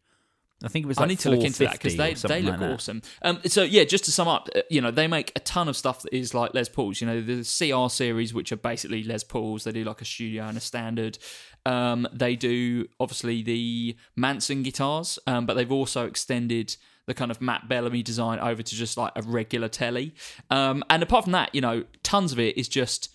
[0.65, 0.99] I think it was.
[0.99, 3.03] I need to look into that because they they look like awesome.
[3.23, 5.77] Um, so yeah, just to sum up, uh, you know, they make a ton of
[5.77, 7.01] stuff that is like Les Pauls.
[7.01, 9.65] You know, the CR series, which are basically Les Pauls.
[9.65, 11.19] They do like a studio and a standard.
[11.65, 17.41] Um, they do obviously the Manson guitars, um, but they've also extended the kind of
[17.41, 20.15] Matt Bellamy design over to just like a regular telly.
[20.51, 23.11] Um, and apart from that, you know, tons of it is just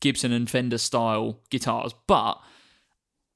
[0.00, 2.40] Gibson and Fender style guitars, but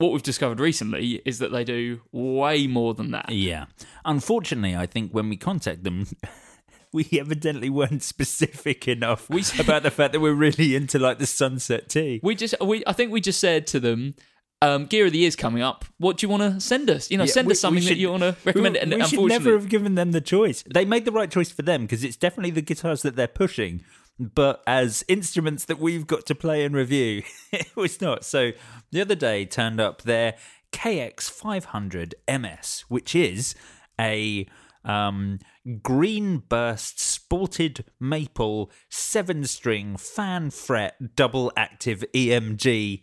[0.01, 3.29] what we've discovered recently is that they do way more than that.
[3.31, 3.67] Yeah.
[4.05, 6.07] Unfortunately, I think when we contact them,
[6.93, 11.27] we evidently weren't specific enough We- about the fact that we're really into like the
[11.27, 12.21] sunset TC.
[12.23, 14.15] We just, we, I think we just said to them,
[14.63, 15.85] um, Gear of the Year's coming up.
[15.99, 17.11] What do you want to send us?
[17.11, 18.75] You know, Yeah, send we- us something we that you want to recommend.
[18.75, 20.65] We, and we should never have given them the choice.
[20.73, 23.85] They made the right choice for them because it's definitely the guitars that they're pushing.
[24.21, 28.25] But as instruments that we've got to play and review, it was not.
[28.25, 28.53] So
[28.91, 30.35] the other day turned up their
[30.73, 33.55] KX500 MS, which is
[33.99, 34.47] a
[34.85, 35.39] um,
[35.83, 43.03] green burst spalted maple seven string fan fret double active EMG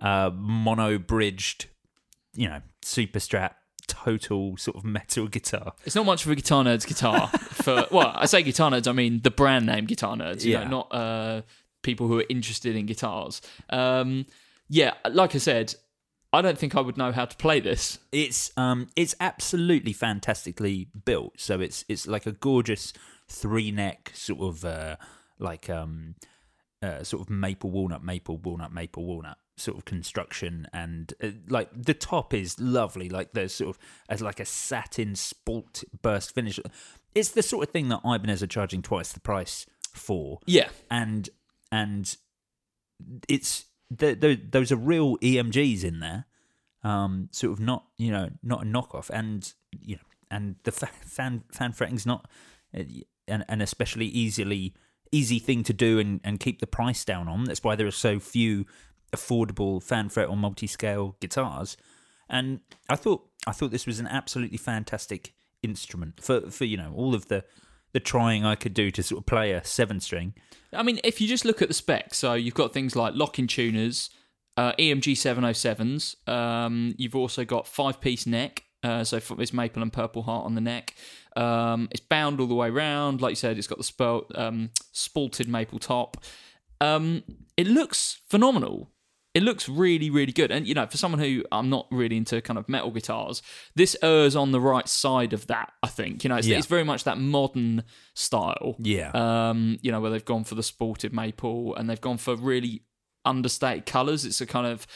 [0.00, 1.66] uh, mono bridged
[2.34, 3.52] you know, super strat,
[3.86, 5.72] total sort of metal guitar.
[5.84, 7.28] it's not much of a guitar nerd's guitar.
[7.38, 10.44] for well, I say guitar nerds, I mean the brand name guitar nerds.
[10.44, 10.64] You Yeah.
[10.64, 11.42] know, not uh,
[11.82, 13.40] people who are interested in guitars.
[13.70, 14.26] Um,
[14.68, 15.74] yeah, like I said,
[16.32, 17.98] I don't think I would know how to play this.
[18.10, 21.34] It's um, it's absolutely fantastically built.
[21.38, 22.92] So it's it's like a gorgeous
[23.28, 24.96] three neck sort of uh,
[25.38, 26.14] like um,
[26.82, 31.70] uh, sort of maple walnut, maple walnut, maple walnut sort of construction, and uh, like
[31.74, 33.08] the top is lovely.
[33.08, 36.58] Like there's sort of as like a satin sport burst finish.
[37.14, 40.40] It's the sort of thing that Ibanez are charging twice the price for.
[40.46, 41.28] Yeah, and
[41.70, 42.16] and
[43.28, 46.26] it's th th those are real EMGs in there,
[46.82, 50.90] um, sort of not you know not a knockoff, and you know and the fa-
[51.02, 52.28] fan fan fretting's not
[52.76, 52.82] uh,
[53.28, 54.74] an an especially easily
[55.12, 57.44] easy thing to do and, and keep the price down on.
[57.44, 58.66] That's why there are so few
[59.14, 61.76] affordable fan fret or multi scale guitars,
[62.28, 66.92] and I thought I thought this was an absolutely fantastic instrument for for you know
[66.94, 67.44] all of the
[67.92, 70.34] the trying I could do to sort of play a seven string.
[70.72, 73.46] I mean, if you just look at the specs, so you've got things like lock-in
[73.46, 74.10] tuners,
[74.56, 76.28] uh, EMG 707s.
[76.28, 80.60] Um, you've also got five-piece neck, uh, so it's maple and purple heart on the
[80.60, 80.94] neck.
[81.36, 83.58] Um, it's bound all the way round, like you said.
[83.58, 86.16] It's got the um, spalted maple top.
[86.80, 87.22] Um,
[87.56, 88.90] it looks phenomenal.
[89.34, 90.50] It looks really really good.
[90.52, 93.42] And you know, for someone who I'm not really into kind of metal guitars,
[93.74, 95.72] this errs on the right side of that.
[95.82, 96.58] I think you know, it's, Yeah.
[96.58, 97.82] it's very much that modern
[98.14, 98.76] style.
[98.78, 99.10] Yeah.
[99.12, 102.82] Um, you know, where they've gone for the spalted maple and they've gone for really
[103.24, 104.24] understated colours.
[104.24, 104.86] It's a kind of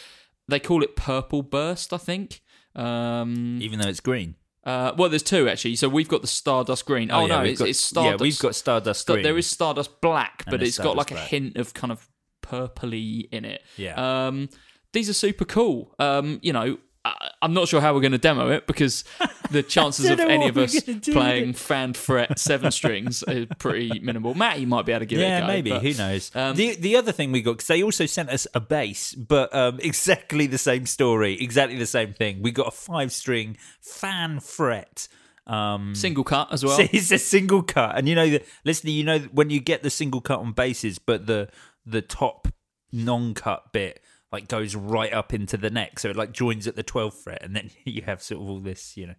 [0.46, 2.40] they call it purple burst, I think.
[2.74, 4.36] Um, Even though it's green.
[4.64, 5.74] uh, well, there's two actually.
[5.76, 7.10] So we've got the Stardust Green.
[7.10, 8.20] Oh, yeah, no, it's, got- it's Stardust.
[8.20, 9.22] Yeah, we've got Stardust green.
[9.22, 12.08] There is Stardust Black, but it's got like Stardust a hint of kind of
[12.48, 13.62] purpley in it.
[13.76, 14.26] Yeah.
[14.26, 14.48] Um,
[14.92, 15.94] these are super cool.
[15.98, 19.04] Um, you know, I, I'm not sure how we're going to demo it because
[19.50, 20.80] the chances of any of us
[21.10, 24.34] playing fan fret seven strings are pretty minimal.
[24.34, 25.46] Matty might be able to give it a yeah, go.
[25.46, 25.70] maybe.
[25.70, 26.30] but- Who knows?
[26.34, 29.54] um, the the other thing we got because they also sent us a bass, but
[29.54, 32.42] um, exactly the same story, exactly the same thing.
[32.42, 35.08] We got a five string fan fret.
[35.46, 36.78] Um, Single cut as well.
[36.78, 39.88] it's a single cut, and you know, the, listen, you know when you get the
[39.88, 41.48] single cut on basses, but the
[41.90, 42.48] the top
[42.92, 46.76] non cut bit like goes right up into the neck, so it like joins at
[46.76, 49.14] the 12th fret, and then you have sort of all this, you know,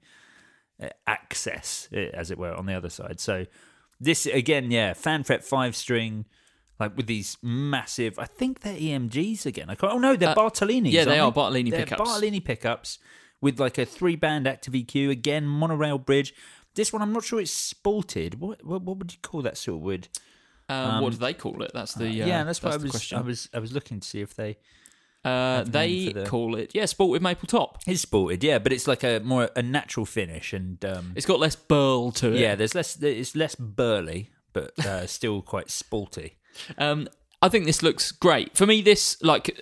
[0.83, 3.19] uh, access, uh, as it were, on the other side.
[3.19, 3.45] So
[3.99, 6.25] this again, yeah, fan fret five string.
[6.79, 9.69] Like with these massive, I think they're EMGs again.
[9.69, 9.91] I can't.
[9.91, 10.93] Oh no, they're Uh, Bartolinis.
[10.93, 11.99] yeah, they aren't Bartolini They're pickups.
[11.99, 12.99] Bartolini pickups
[13.41, 16.33] with like a three band active EQ again, monorail bridge.
[16.75, 18.35] This one, I'm not sure it's spalted.
[18.35, 20.07] What what, what would you call that sort of wood?
[20.69, 21.71] Um, what do they call it?
[21.73, 22.91] That's the uh, yeah, that's, what I was.
[22.91, 23.17] question.
[23.17, 24.57] I was I was looking to see if they
[25.25, 27.79] uh, have a name they the- call it yeah, sport with maple top.
[27.87, 28.43] it's spalted.
[28.43, 32.11] Yeah, but it's like a more a natural finish and um, It's got less burl
[32.13, 32.39] to it.
[32.39, 33.01] yeah, there's less.
[33.01, 36.37] It's less burly, but uh, still quite sporty.
[36.77, 37.07] Um,
[37.41, 38.55] I think this looks great.
[38.57, 39.57] For me, this like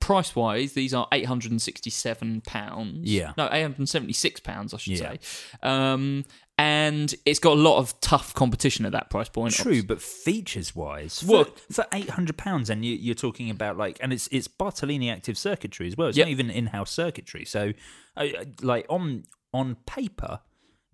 [0.00, 3.00] price wise, these are eight hundred and sixty seven pounds.
[3.10, 3.32] Yeah.
[3.36, 5.12] no, eight hundred and seventy six pounds, I should Yeah.
[5.12, 5.18] say.
[5.62, 6.24] Um,
[6.58, 9.54] and it's got a lot of tough competition at that price point.
[9.54, 11.60] True, but features wise, for, What?
[11.72, 15.38] for eight hundred pounds, and you, you're talking about like, and it's it's Bartolini active
[15.38, 16.08] circuitry as well.
[16.08, 16.26] It's Yep.
[16.26, 17.44] not even in house circuitry.
[17.44, 17.72] So,
[18.16, 18.26] uh,
[18.60, 20.40] like on on paper,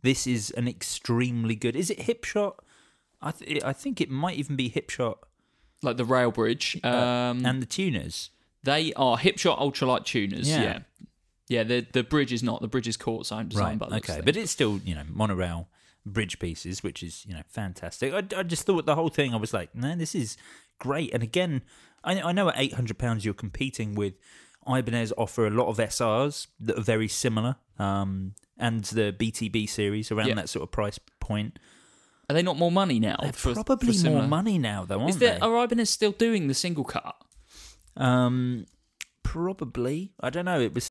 [0.03, 1.75] this is an extremely good.
[1.75, 2.55] Is it Hipshot?
[3.23, 5.17] I th- I think it might even be Hipshot
[5.83, 6.79] like the rail bridge.
[6.85, 8.31] Um, and the tuners.
[8.65, 10.49] they are Hipshot ultralight tuners.
[10.49, 10.63] Yeah.
[10.63, 10.79] Yeah.
[11.49, 11.63] Yeah.
[11.65, 12.61] the the bridge is not.
[12.61, 13.79] The bridge is Cort's own design.
[13.79, 13.91] Right.
[13.91, 15.69] by Okay, but it's still you know monorail
[16.07, 18.13] bridge pieces, which is you know fantastic.
[18.13, 19.33] I, I just thought the whole thing.
[19.35, 20.37] I was like, man, this is
[20.79, 21.13] great.
[21.15, 21.63] And again,
[22.03, 24.15] I, I know at eight hundred pounds you're competing with.
[24.67, 30.11] Ibanez offer a lot of SRs that are very similar, um, and the BTB series
[30.11, 30.37] around Yeah.
[30.37, 31.59] that sort of price point.
[32.31, 33.17] are they not more money now?
[33.21, 35.41] They're for- probably for more money now, though, aren't Is there they?
[35.41, 37.15] are Ibanez still doing the single cut?
[37.99, 38.65] Um,
[39.23, 40.13] probably.
[40.21, 40.61] I don't know.
[40.61, 40.91] It was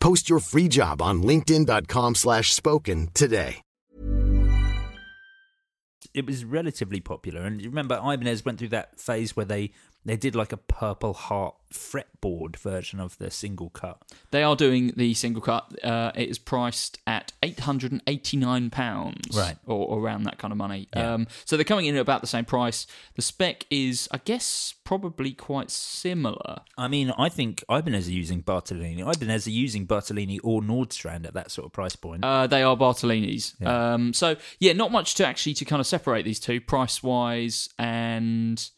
[0.00, 3.62] Post your free job on linkedin.com slash spoken today.
[6.14, 7.42] it was relatively popular.
[7.42, 9.70] And you remember Ibanez went through that phase where they
[10.04, 14.00] they did like a purple heart fretboard version of the single cut.
[14.32, 15.72] They are doing the single cut.
[15.84, 19.56] Uh, it is priced at eight hundred and eighty nine pounds, Right.
[19.66, 20.88] or, or around that kind of money.
[20.96, 21.14] Yeah.
[21.14, 22.86] Um, so they're coming in at about the same price.
[23.14, 26.60] The spec is, I guess, probably quite similar.
[26.76, 29.02] I mean, I think Ibanez are using Bartolini.
[29.02, 32.24] Ibanez are using Bartolini or Nordstrand at that sort of price point.
[32.24, 33.54] Uh, they are Bartolinis.
[33.60, 33.94] Yeah.
[33.94, 37.68] Um, so yeah, not much to actually to kind of separate these two price wise
[37.78, 38.68] and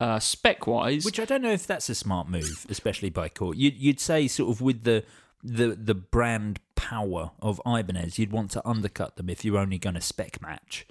[0.00, 3.56] Uh, spec wise, Which I don't know if that's a smart move, especially by Cort.
[3.56, 5.04] You'd, you'd say sort of with the
[5.44, 9.94] the the brand power of Ibanez, you'd want to undercut them if you're only going
[9.94, 10.86] to spec match.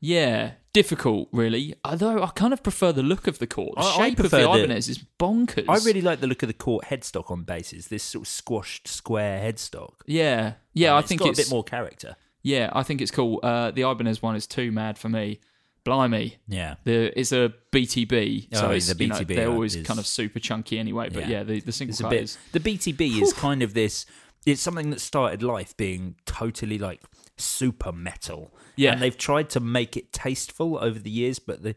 [0.00, 1.74] yeah, difficult really.
[1.84, 3.76] Although I kind of prefer the look of the Cort.
[3.76, 5.64] The I- I shape of prefer the the- Ibanez is bonkers.
[5.68, 7.86] I really like the look of the Cort headstock on basses.
[7.88, 9.94] This sort of squashed square headstock.
[10.06, 10.90] yeah, yeah.
[10.90, 12.16] Um, I it's think got it's a bit more character.
[12.42, 13.38] Yeah, I think it's cool.
[13.42, 15.40] Uh, the Ibanez one is too mad for me.
[15.86, 16.36] Blimey.
[16.48, 16.74] Yeah.
[16.84, 20.06] The, it's a BTB, so Oh, it's, the you know, they're always is- kind of
[20.06, 21.08] super chunky anyway.
[21.08, 21.38] But Yeah.
[21.38, 22.22] yeah, the, the single It's cut bit.
[22.24, 24.04] is The BTB is kind of this.
[24.44, 27.02] It's something that started life being totally like
[27.38, 28.52] super metal.
[28.76, 28.92] Yeah.
[28.92, 31.74] and they've tried to make it tasteful over the years, but the,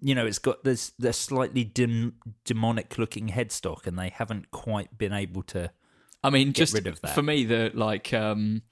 [0.00, 4.98] you know, it's got this the slightly dem- demonic looking headstock, and they haven't quite
[4.98, 5.70] been able to.
[6.22, 7.14] I mean, Get just rid of that.
[7.14, 8.62] for me, the like um,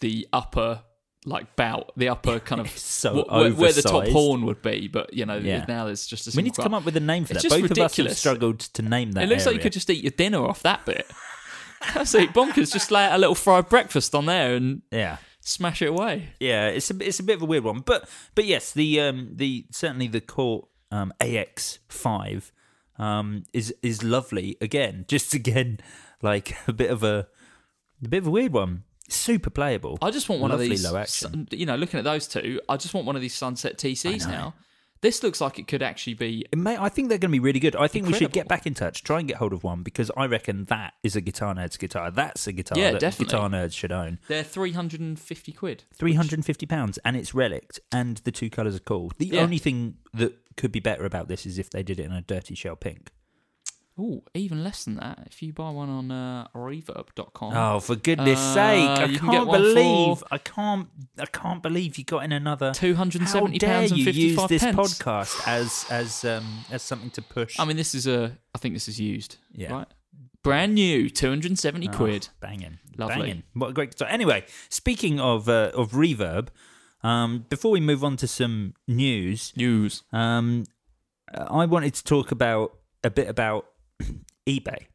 [0.00, 0.82] the upper
[1.24, 4.88] like bout, the upper kind of so wh- wh- where the top horn would be,
[4.88, 5.64] but you know Yeah.
[5.66, 7.48] now there's just a We need to come up with a name for It's that.
[7.50, 9.24] Both of us have struggled to name that.
[9.24, 11.06] It looks like you could just eat your dinner off that bit.
[11.94, 12.72] That's it, bonkers.
[12.72, 15.18] Just lay out a little fried breakfast on there and yeah.
[15.40, 16.30] smash it away.
[16.40, 19.30] Yeah, it's a it's a bit of a weird one, but but yes, the um
[19.34, 22.52] the certainly the Cort um AX five
[22.98, 25.78] um is is lovely again, just again
[26.22, 27.28] like a bit of a
[28.02, 29.98] a bit of a weird one, super playable.
[30.02, 30.84] I just want one Lovely of these.
[30.84, 31.48] low action.
[31.50, 34.54] You know, looking at those two, I just want one of these Sunset TCs now.
[35.00, 36.46] This looks like it could actually be.
[36.56, 37.76] May, I think they're going to be really good.
[37.76, 40.10] I think we should get back in touch, try and get hold of one because
[40.16, 42.10] I reckon that is a guitar nerds guitar.
[42.10, 43.26] That's a guitar Yeah, that definitely.
[43.26, 44.18] guitar nerds should own.
[44.28, 45.84] They're three hundred and fifty quid.
[45.92, 49.12] Three hundred and fifty pounds, and it's relict, and the two colours are cool.
[49.18, 49.42] The Yeah.
[49.42, 52.22] only thing that could be better about this is if they did it in a
[52.22, 53.10] dirty shell pink.
[53.96, 55.20] Oh, even less than that.
[55.30, 57.56] If you buy one on uh, Reverb.com.
[57.56, 58.88] Oh, for goodness Uh, sake!
[58.88, 60.88] I can can't believe I can't
[61.18, 64.62] I can't believe you got in another £270 How dare and you use 55 this
[64.62, 64.76] pence.
[64.98, 67.58] podcast as as um as something to push?
[67.60, 68.36] I mean, this is a.
[68.54, 69.36] I think this is used.
[69.52, 69.72] Yeah.
[69.72, 69.88] Right.
[70.42, 72.28] Brand new, two hundred and seventy Oh, quid.
[72.40, 73.16] banging, Lovely.
[73.16, 73.42] banging!
[73.54, 74.08] What a great guitar.
[74.08, 76.48] Anyway, speaking of uh, of reverb,
[77.02, 80.02] um, before we move on to some news, News.
[80.12, 80.64] um,
[81.32, 83.66] I wanted to talk about a bit about
[84.46, 84.86] eBay.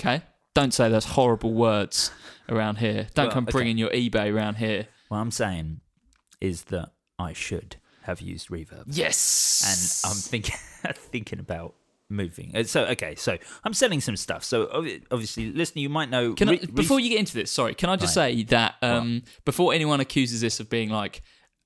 [0.00, 0.22] Okay.
[0.54, 2.10] Don't say those horrible words
[2.48, 3.06] around here.
[3.14, 3.52] Don't Well, come okay.
[3.52, 4.88] bringing your eBay around here.
[5.08, 5.80] What I'm saying
[6.40, 8.84] is that I should have used reverb.
[8.86, 9.62] Yes.
[10.04, 10.56] and I'm thinking
[10.94, 11.74] thinking about
[12.10, 12.52] moving.
[12.54, 14.44] Uh, So okay, so I'm selling some stuff.
[14.44, 14.68] So
[15.10, 16.34] obviously, listener, you might know.
[16.34, 18.36] Can I, before you get into this, sorry, can I just Right.
[18.36, 21.22] say that um, before anyone accuses this of being like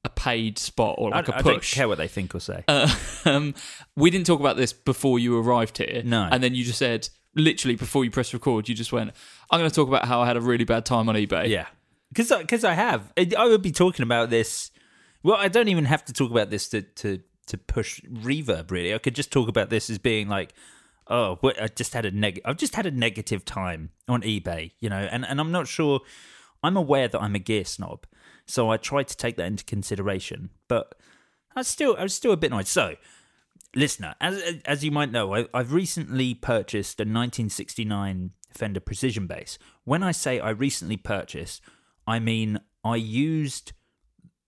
[0.06, 2.40] a paid spot or I, like a I don't push, care what they think or
[2.40, 2.64] say.
[2.68, 2.94] uh,
[3.24, 3.54] um,
[3.96, 6.02] we didn't talk about this before you arrived here.
[6.04, 6.28] No.
[6.30, 9.10] and then you just said literally before you press record, you just went,
[9.50, 11.66] "I'm going to talk about how I had a really bad time on eBay." yeah,
[12.08, 13.12] because because I have.
[13.18, 14.70] I I would be talking about this.
[15.22, 18.70] Well, I don't even have to talk about this to to to push reverb.
[18.70, 20.54] Really, I could just talk about this as being like.
[21.08, 22.40] Oh, I just had a neg.
[22.44, 26.00] I've just had a negative time on eBay, you know, and, and I'm not sure.
[26.64, 28.06] I'm aware that I'm a gear snob,
[28.46, 30.50] so I try to take that into consideration.
[30.68, 30.94] But
[31.54, 32.66] I was still, I was still a bit annoyed.
[32.66, 32.96] So,
[33.74, 39.58] listener, as as you might know, I, I've recently purchased a 1969 Fender Precision bass.
[39.84, 41.62] When I say I recently purchased,
[42.06, 43.72] I mean I used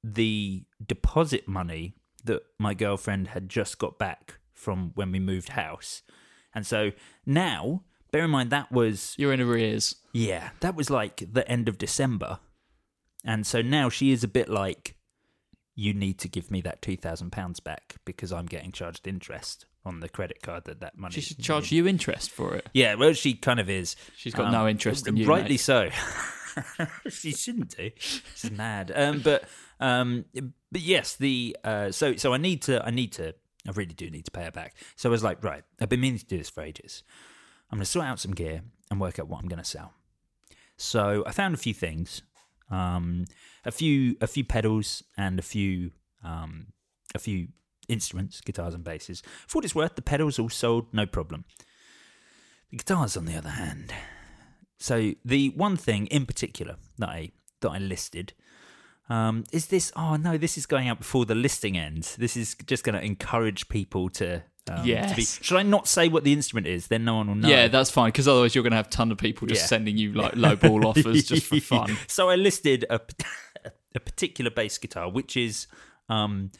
[0.02, 1.94] the deposit money
[2.24, 6.02] that my girlfriend had just got back from when we moved house.
[6.54, 6.92] And so
[7.26, 9.96] now, bear in mind that was you're in arrears.
[10.12, 12.38] yeah, that was like the end of December.
[13.24, 14.96] And so now she is a bit like,
[15.74, 20.08] you need to give me that £2,000 back because I'm getting charged interest on the
[20.08, 22.68] credit card that that money She should charge you interest for it.
[22.72, 23.94] Yeah, well, she kind of is.
[23.98, 25.60] Um, She's got no interest in you, Rightly mate.
[25.60, 25.88] so.
[27.10, 27.90] she shouldn't do.
[27.96, 28.92] She's mad.
[28.94, 29.44] Um, but
[29.80, 33.34] um, but yes, the uh, so so I need to I need to
[33.66, 34.74] I really do need to pay her back.
[34.96, 37.02] So I was like, right, I've been meaning to do this for ages.
[37.70, 39.92] I'm going to sort out some gear and work out what I'm going to sell.
[40.76, 42.22] So I found a few things,
[42.70, 43.24] um,
[43.64, 45.92] a few a few pedals and a few
[46.22, 46.68] um,
[47.14, 47.48] a few
[47.88, 49.22] instruments, guitars and basses.
[49.46, 51.44] For what it's worth, the pedals all sold, no problem.
[52.70, 53.92] The guitars, on the other hand.
[54.78, 58.34] So the one thing in particular that I that I listed
[59.08, 59.90] um, is this.
[59.96, 62.16] Oh no, this is going out before the listing ends.
[62.16, 64.44] This is just going to encourage people to.
[64.68, 66.88] Um, to be, should I not say what the instrument is?
[66.88, 67.48] Then no one will know.
[67.48, 69.66] Yeah, that's fine because otherwise you're going to have a ton of people just Yeah.
[69.66, 71.96] sending you like low ball offers just for fun.
[72.06, 73.00] so I listed a,
[73.94, 75.66] a particular bass guitar, which is
[76.08, 76.50] um,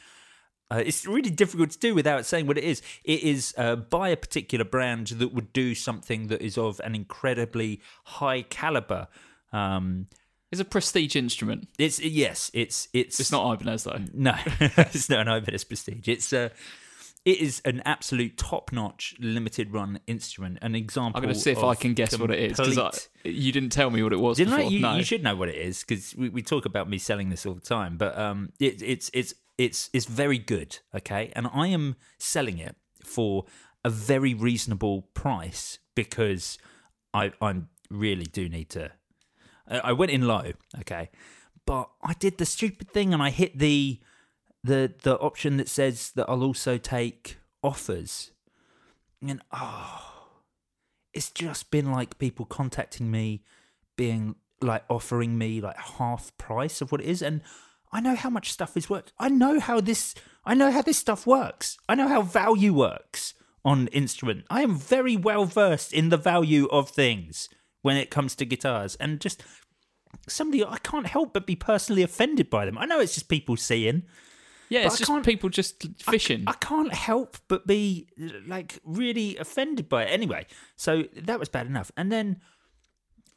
[0.71, 2.83] uh, it's really difficult to do without saying what it is.
[3.05, 6.95] It is uh, by a particular brand that would do something that is of an
[6.95, 9.09] incredibly high caliber.
[9.53, 10.09] Um,
[10.53, 11.69] It's a prestige instrument.
[11.79, 14.01] it's yes, it's it's It's not Ibanez though.
[14.13, 16.07] no, it's not an Ibanez Prestige.
[16.09, 16.51] It's uh,
[17.25, 20.59] it is an absolute top-notch limited run instrument.
[20.63, 21.19] An example.
[21.19, 23.91] I'm going to see if I can guess what it is because you didn't tell
[23.91, 24.37] me what it was.
[24.37, 24.63] Didn't I?
[24.63, 24.97] You, no.
[24.97, 27.55] you should know what it is because we, we talk about me selling this all
[27.55, 27.97] the time.
[27.97, 30.79] But um, it, it's it's it's it's very good.
[30.95, 33.45] Okay, and I am selling it for
[33.85, 36.59] a very reasonable price because
[37.13, 38.93] I I really do need to.
[39.69, 40.53] I went in low.
[40.81, 41.11] Okay,
[41.67, 44.01] but I did the stupid thing and I hit the
[44.65, 48.33] the the option that says that I'll also take offers,
[49.27, 50.09] and oh
[51.19, 53.43] it's just been like people contacting me
[53.97, 57.23] being like offering me like half price of what it is.
[57.23, 57.43] And
[57.91, 60.99] i know how much stuff is worth i know how this i know how this
[60.99, 61.79] stuff works.
[61.89, 63.35] I know how value works
[63.65, 64.45] on instrument.
[64.51, 67.49] I am very well versed in the value of things
[67.83, 68.95] when it comes to guitars.
[68.97, 69.43] And just
[70.27, 72.79] somebody i can't help but be personally offended by them.
[72.79, 74.05] I know it's just people seeing
[74.69, 76.45] yeah, but it's I just can't- people just fishing.
[76.47, 78.09] I, can't help but be
[78.47, 80.09] like really offended by it.
[80.09, 80.47] Anyway,
[80.77, 81.91] so that was bad enough.
[81.97, 82.41] And then,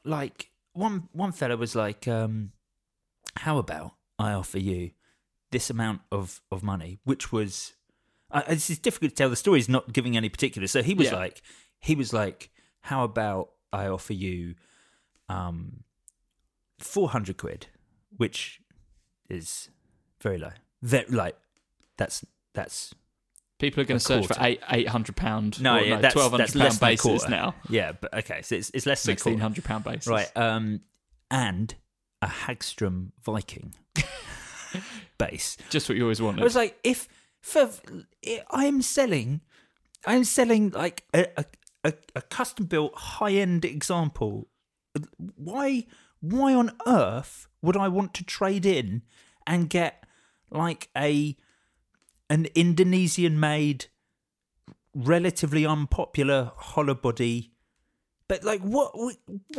[0.04, 2.52] like one one fella was like, um,
[3.38, 4.92] "How about I offer you
[5.52, 7.74] this amount of of money?" Which was,
[8.32, 9.30] uh, this is difficult to tell.
[9.30, 10.72] The story is not giving any particulars.
[10.72, 11.16] So he was Yeah.
[11.18, 11.42] like,
[11.80, 12.50] he was like,
[12.82, 14.56] "How about I offer you,
[15.30, 15.84] um,
[16.80, 17.68] four hundred quid?"
[18.18, 18.60] Which
[19.30, 19.70] is
[20.22, 20.52] very low.
[20.82, 21.36] Very like
[21.98, 22.94] that's that's
[23.62, 25.62] People are going to search for eight eight hundred pound.
[25.62, 27.54] no, yeah, no that's twelve less pound basses now.
[27.70, 29.44] Yeah, but okay, so it's, it's less than Sixteen quarter.
[29.44, 30.08] hundred pound basses.
[30.08, 30.82] Right, um,
[31.30, 31.76] and
[32.24, 33.76] a Hagstrom Viking
[35.20, 35.58] bass.
[35.70, 36.42] Just what you always wanted.
[36.42, 37.08] I was like, if
[37.42, 37.70] for
[38.50, 39.42] I am selling,
[40.08, 41.46] I am selling like a a,
[41.84, 44.48] a, a custom built high end example.
[45.36, 45.86] Why
[46.20, 49.04] why on earth would I want to trade in
[49.46, 50.04] and get
[50.52, 51.36] like a
[52.30, 53.86] an Indonesian made,
[54.96, 57.52] relatively unpopular hollow body?
[58.28, 58.94] But like, what?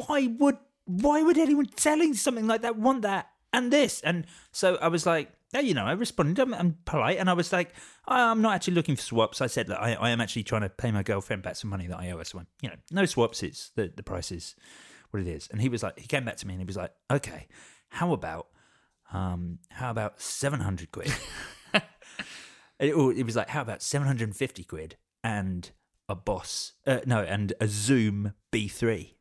[0.07, 4.01] Why would why would anyone selling something like that want that and this?
[4.03, 6.39] And so I was like, yeah, you know, I responded.
[6.39, 7.75] I'm, I'm polite, and I was like,
[8.07, 9.41] "I- I'm not actually looking for swaps.
[9.43, 11.99] I said I, I am actually trying to pay my girlfriend back some money that
[11.99, 12.25] I owe her.
[12.25, 13.43] So, um, you know, no swaps.
[13.43, 14.55] It's the the price is
[15.11, 15.49] what it is.
[15.53, 17.47] And he was like, he came back to me and he was like, okay,
[17.91, 18.47] how about
[19.13, 21.13] um, how about seven hundred quid?
[22.81, 25.71] It, it was like, how about 750 quid and
[26.09, 29.15] a Boss, uh, no, and a Zoom B3.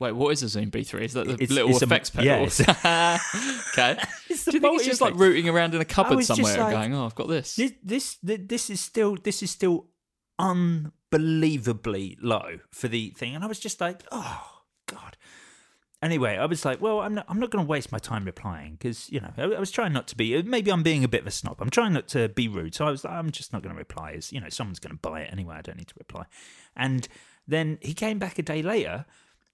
[0.00, 1.02] Wait, what is a Zoom B3?
[1.02, 2.60] Is that the It's- little it's a- effects yeah, pedals?
[3.72, 3.98] okay.
[4.30, 6.72] It's Do you think it's just like rooting around in a cupboard somewhere like- and
[6.72, 9.88] going, "Oh, I've got this." This, this, this is still, this is still
[10.38, 13.34] unbelievably low for the thing.
[13.34, 15.16] And I was just like, oh, God.
[16.04, 18.72] Anyway, I was like, well, I'm not, I'm not going to waste my time replying
[18.72, 21.22] because, you know, I, I was trying not to be, maybe I'm being a bit
[21.22, 21.56] of a snob.
[21.60, 22.74] I'm trying not to be rude.
[22.74, 24.12] So I was like, I'm just not going to reply.
[24.12, 25.56] As, you know, someone's going to buy it anyway.
[25.56, 26.24] I don't need to reply.
[26.76, 27.08] And
[27.48, 29.06] then he came back a day later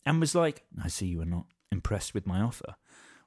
[0.05, 2.75] and was like, I see you are not impressed with my offer.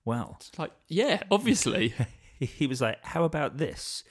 [0.06, 1.94] Well, Like, yeah, obviously.
[2.40, 4.04] he- he was like, "How about this?"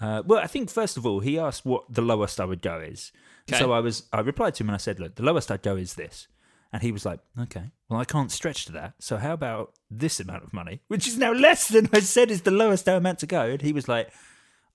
[0.00, 2.78] Uh, well, I think first of all, he asked what the lowest I would go
[2.78, 3.10] is.
[3.50, 3.58] Okay.
[3.58, 5.74] So I was, I replied to him and I said, "Look, the lowest I'd go
[5.74, 6.28] is this."
[6.76, 8.96] And he was like, "Okay, well, I can't stretch to that.
[8.98, 12.42] So how about this amount of money, which is now less than I said is
[12.42, 14.10] the lowest I'm meant to go?" And he was like,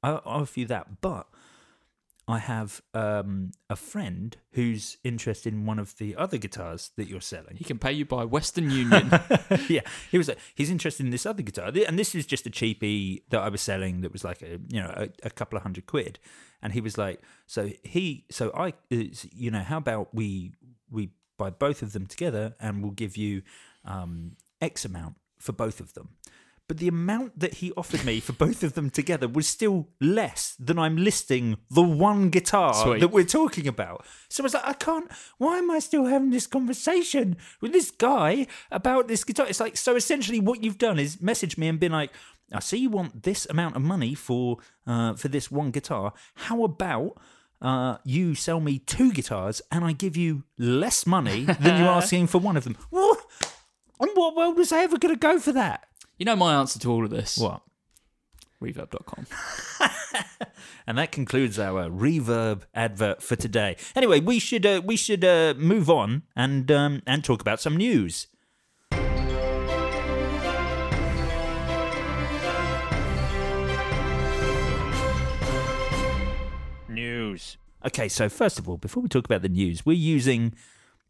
[0.01, 1.27] "I'll, offer you that, but."
[2.27, 7.19] I have um, a friend who's interested in one of the other guitars that you're
[7.19, 7.57] selling.
[7.57, 9.11] he can pay you by Western Union.
[9.69, 12.49] yeah, he was like, he's interested in this other guitar, and this is just a
[12.49, 15.63] cheapie that I was selling that was like a you know a, a couple of
[15.63, 16.19] hundred quid,
[16.61, 20.53] and he was like, so he, so I, you know, how about we
[20.89, 23.41] we buy both of them together, and we'll give you
[23.85, 26.09] um, X amount for both of them.
[26.67, 30.55] But the amount that he offered me for both of them together was still less
[30.57, 33.01] than I'm listing the one guitar Sweet.
[33.01, 34.05] that we're talking about.
[34.29, 35.11] So I was like, I can't.
[35.37, 39.47] Why am I still having this conversation with this guy about this guitar?
[39.49, 39.97] It's like so.
[39.97, 42.11] Essentially, what you've done is message me and been like,
[42.53, 46.13] I see you want this amount of money for uh, for this one guitar.
[46.35, 47.17] How about
[47.61, 52.27] uh, you sell me two guitars and I give you less money than you're asking
[52.27, 52.77] for one of them?
[52.89, 53.19] What?
[54.01, 55.85] In what world was I ever going to go for that?
[56.17, 57.37] you know my answer to all of this?
[57.37, 57.61] What?
[58.61, 59.25] Reverb.com.
[60.87, 63.77] And that concludes our reverb advert for today.
[63.95, 67.77] Anyway, we should uh, we should uh, move on and um, and talk about some
[67.77, 68.27] news.
[77.85, 80.53] Okay, so first of all, before we talk about the news, we're using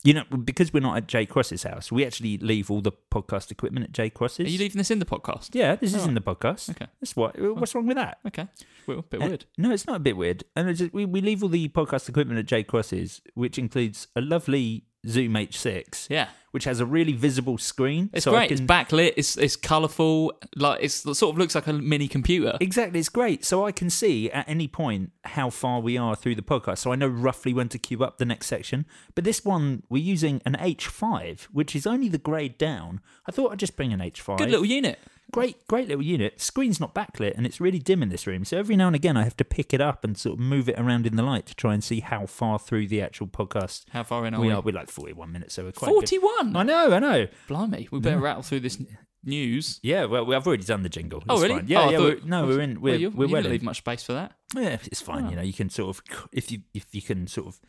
[0.03, 3.51] you know, because we're not at Jay Cross's house, we actually leave all the podcast
[3.51, 4.47] equipment at Jay Cross's.
[4.47, 5.49] Are you leaving this in the podcast?
[5.53, 6.07] Yeah, this is Oh.
[6.07, 6.71] in the podcast.
[6.71, 6.87] Okay.
[6.99, 7.39] That's what.
[7.39, 8.17] What's wrong with that?
[8.25, 8.47] Okay.
[8.87, 9.45] Well, a bit Uh, weird.
[9.59, 10.43] No, it's not a bit weird.
[10.55, 14.07] And it's just, we we leave all the podcast equipment at Jay Cross's, which includes
[14.15, 16.07] a lovely Zoom H6.
[16.09, 16.27] Yeah.
[16.51, 18.09] Which has a really visible screen.
[18.13, 18.51] It's so great.
[18.51, 19.13] It's backlit.
[19.15, 20.33] It's it's colourful.
[20.55, 22.57] Like it's it sort of looks like a mini computer.
[22.59, 23.45] Exactly, it's great.
[23.45, 26.79] So I can see at any point how far we are through the podcast.
[26.79, 28.85] So I know roughly when to queue up the next section.
[29.15, 32.99] But this one, we're using an H5, which is only the grade down.
[33.25, 34.37] I thought I'd just bring an H5.
[34.37, 34.99] Good little unit.
[35.31, 36.41] Great, great little unit.
[36.41, 38.43] Screen's not backlit and it's really dim in this room.
[38.45, 40.67] So every now and again, I have to pick it up and sort of move
[40.69, 43.85] it around in the light to try and see how far through the actual podcast
[43.91, 44.53] How far in are we we?
[44.53, 44.61] are.
[44.61, 46.09] We're like 41 minutes, so we're quite good.
[46.09, 46.55] 41?
[46.55, 47.27] I know, I know.
[47.47, 48.77] Blimey, we better rattle through this
[49.23, 49.79] news.
[49.83, 51.23] Yeah, well, I've already done the jingle.
[51.29, 51.55] Oh, It's really?
[51.61, 51.67] fine.
[51.67, 51.99] Yeah, Oh, yeah.
[51.99, 52.81] we're, no, we're in.
[52.81, 54.33] We're, well, you, we're you well leave much space for that.
[54.55, 55.25] Yeah, it's fine.
[55.25, 55.29] Oh.
[55.29, 57.59] You know, you can sort of if you if you can sort of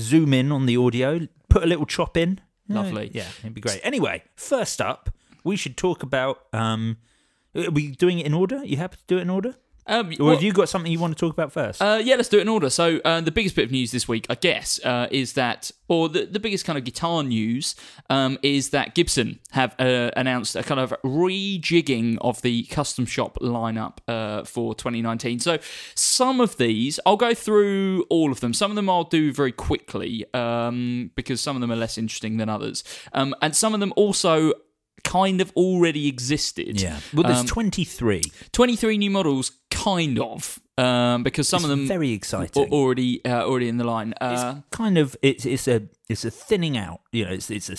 [0.00, 2.40] zoom in on the audio, put a little chop in.
[2.68, 3.10] Lovely.
[3.12, 3.80] Yeah, it'd be great.
[3.82, 5.10] Anyway, first up,
[5.44, 6.36] we should talk about.
[6.52, 6.96] um
[7.54, 8.64] Are we doing it in order?
[8.64, 10.98] You happy to do it in order, Um, or well- have you got something you
[11.00, 11.82] want to talk about first?
[11.82, 12.70] Uh, yeah, let's do it in order.
[12.70, 16.08] So uh, the biggest bit of news this week, I guess, uh, is that, or
[16.08, 17.74] the, the biggest kind of guitar news
[18.08, 23.38] um, is that Gibson have uh, announced a kind of rejigging of the custom shop
[23.40, 25.40] lineup uh, for 2019.
[25.40, 25.58] So
[25.94, 28.54] some of these, I'll go through all of them.
[28.54, 32.36] Some of them I'll do very quickly um, because some of them are less interesting
[32.38, 34.52] than others, um, and some of them also
[35.04, 36.80] kind of already existed.
[36.80, 37.00] yeah.
[37.12, 38.22] Well, there's Um, 23.
[38.52, 42.70] 23 new models, kind of, um, because some It's of them very are exciting.
[42.72, 44.14] already uh, already in the line.
[44.20, 47.00] Uh, it's kind of it's it's a it's a thinning out.
[47.10, 47.76] You know, it's it's a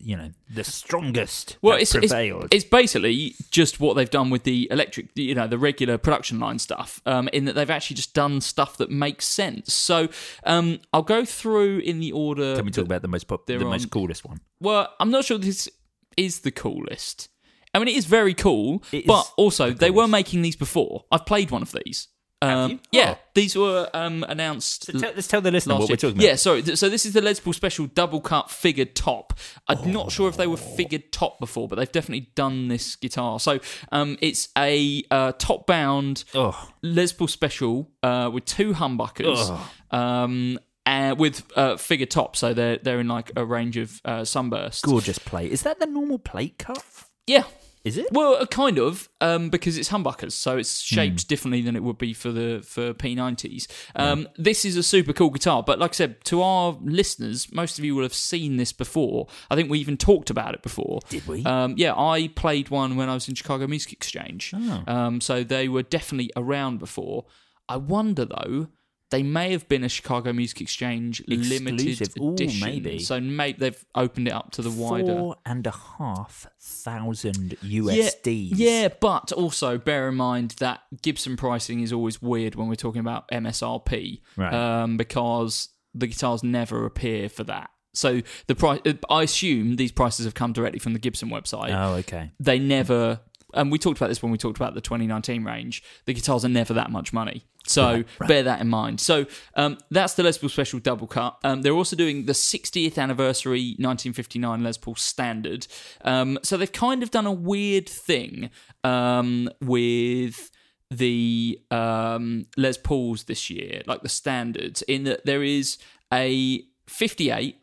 [0.00, 2.12] you know the strongest well, it's, it's
[2.52, 6.58] it's basically just what they've done with the electric, you know, the regular production line
[6.58, 7.00] stuff.
[7.06, 9.72] Um, in that they've actually just done stuff that makes sense.
[9.74, 10.08] So
[10.44, 12.56] um, I'll go through in the order.
[12.56, 14.40] Can we talk about the most pop, the they're most coolest one?
[14.60, 15.68] Well, I'm not sure this
[16.16, 17.28] is the coolest.
[17.74, 21.04] I mean, it is very cool, It but also the they were making these before.
[21.12, 22.08] I've played one of these.
[22.42, 22.80] Um?
[22.92, 23.20] Yeah, Oh.
[23.34, 24.84] these were um, announced.
[24.84, 26.26] So tell- let's tell the listener what we're talking about.
[26.26, 26.62] Yeah, sorry.
[26.62, 29.32] th- So this is the Les Paul Special double cut figured top.
[29.68, 33.40] I'm not sure if they were figured top before, but they've definitely done this guitar.
[33.40, 33.58] So
[33.90, 39.58] um, it's a uh, top bound Oh, Les Paul Special uh, with two humbuckers.
[39.90, 44.24] Um, and with uh, figure top, so they're they're in like a range of uh,
[44.24, 44.82] sunbursts.
[44.82, 45.52] gorgeous plate.
[45.52, 46.82] Is that the normal plate cut?
[47.26, 47.42] Yeah,
[47.84, 48.06] Is it?
[48.12, 51.26] well, uh, kind of, um, because it's humbuckers, so it's shaped Hmm.
[51.26, 53.66] differently than it would be for the for P90s.
[53.96, 57.78] Um, This is a super cool guitar, but like I said, to our listeners, most
[57.80, 59.26] of you will have seen this before.
[59.50, 61.00] I think we even talked about it before.
[61.08, 61.44] Did we?
[61.44, 64.84] Um, yeah, I played one when I was in Chicago Music Exchange, Oh.
[64.86, 67.24] um, so they were definitely around before.
[67.68, 68.68] I wonder though.
[69.10, 72.98] They may have been a Chicago Music Exchange limited Ooh, edition, maybe.
[72.98, 75.14] so maybe they've opened it up to the wider.
[75.16, 78.50] Four and a half thousand USDs.
[78.54, 82.74] Yeah, yeah, but also bear in mind that Gibson pricing is always weird when we're
[82.74, 84.52] talking about MSRP, Right.
[84.52, 87.70] um, because the guitars never appear for that.
[87.94, 91.72] So the price, I assume these prices have come directly from the Gibson website.
[91.72, 92.32] Oh, okay.
[92.38, 93.20] They never,
[93.54, 95.82] and we talked about this when we talked about the 2019 range.
[96.04, 97.46] The guitars are never that much money.
[97.66, 99.00] So bear that in mind.
[99.00, 101.36] So um, that's the Les Paul Special double cut.
[101.44, 105.66] Um, they're also doing the 60th anniversary 1959 Les Paul Standard.
[106.04, 108.50] Um, so they've kind of done a weird thing
[108.84, 110.50] um, with
[110.90, 115.78] the um, Les Pauls this year, like the standards, in that there is
[116.12, 117.56] a 58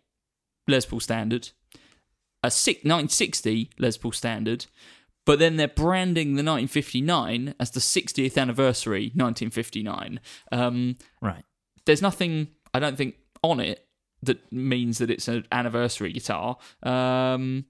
[0.68, 1.49] Les Paul Standard,
[2.43, 4.66] a six- 1960 Les Paul Standard,
[5.26, 10.19] but then they're branding the 1959 as the 60th anniversary 1959.
[10.51, 11.43] Um, Right.
[11.86, 13.86] there's nothing, I don't think, on it
[14.21, 16.57] that means that it's an anniversary guitar.
[16.82, 17.65] Um,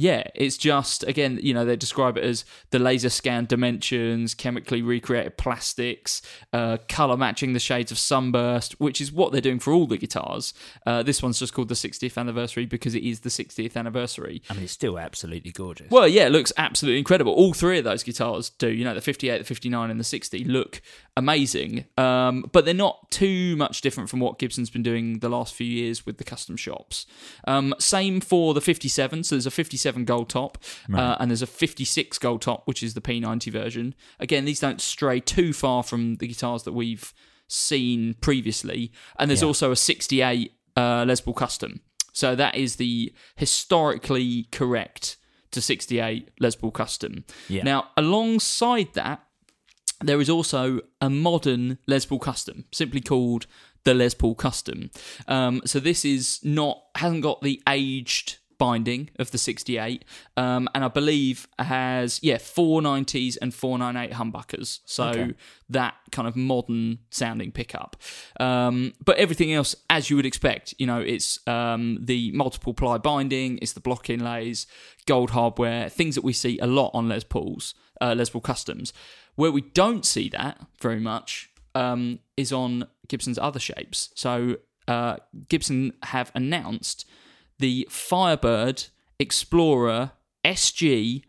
[0.00, 4.80] yeah, it's just again, you know, they describe it as the laser scan dimensions, chemically
[4.80, 6.22] recreated plastics,
[6.54, 9.98] uh, color matching the shades of sunburst, which is what they're doing for all the
[9.98, 10.54] guitars.
[10.86, 14.42] Uh, this one's just called the 60th anniversary because it is the 60th anniversary.
[14.48, 15.90] I mean, it's still absolutely gorgeous.
[15.90, 17.34] Well, yeah, it looks absolutely incredible.
[17.34, 18.70] All three of those guitars do.
[18.70, 20.80] You know, the 58, the 59, and the 60 look
[21.14, 21.84] amazing.
[21.98, 25.66] Um, but they're not too much different from what Gibson's been doing the last few
[25.66, 27.04] years with the custom shops.
[27.46, 29.24] Um, same for the 57.
[29.24, 30.58] So there's a 57 gold top,
[30.92, 33.94] uh, and there's a 56 gold top, which is the P90 version.
[34.18, 37.12] Again, these don't stray too far from the guitars that we've
[37.48, 38.92] seen previously.
[39.18, 41.80] And there's also a 68 uh, Les Paul Custom.
[42.12, 45.16] So that is the historically correct
[45.52, 47.24] to 68 Les Paul Custom.
[47.48, 47.62] Yeah.
[47.64, 49.22] Now, alongside that,
[50.00, 53.46] there is also a modern Les Paul Custom, simply called
[53.84, 54.90] the Les Paul Custom.
[55.28, 60.04] Um, so this is not hasn't got the aged binding of the 68
[60.36, 64.80] um, and i believe has yeah 490s and 498 humbuckers.
[64.84, 65.30] So
[65.68, 67.96] that kind of modern sounding pickup.
[68.38, 72.98] Um, but everything else as you would expect you know it's um, the multiple ply
[72.98, 74.66] binding it's the block inlays
[75.06, 78.92] gold hardware things that we see a lot on les pauls uh, les paul customs.
[79.36, 84.10] Where we don't see that very much um, is on gibson's other shapes.
[84.14, 84.56] So
[84.88, 85.16] uh,
[85.48, 87.06] gibson have announced
[87.60, 88.86] the Firebird,
[89.18, 90.12] Explorer,
[90.44, 91.22] SG,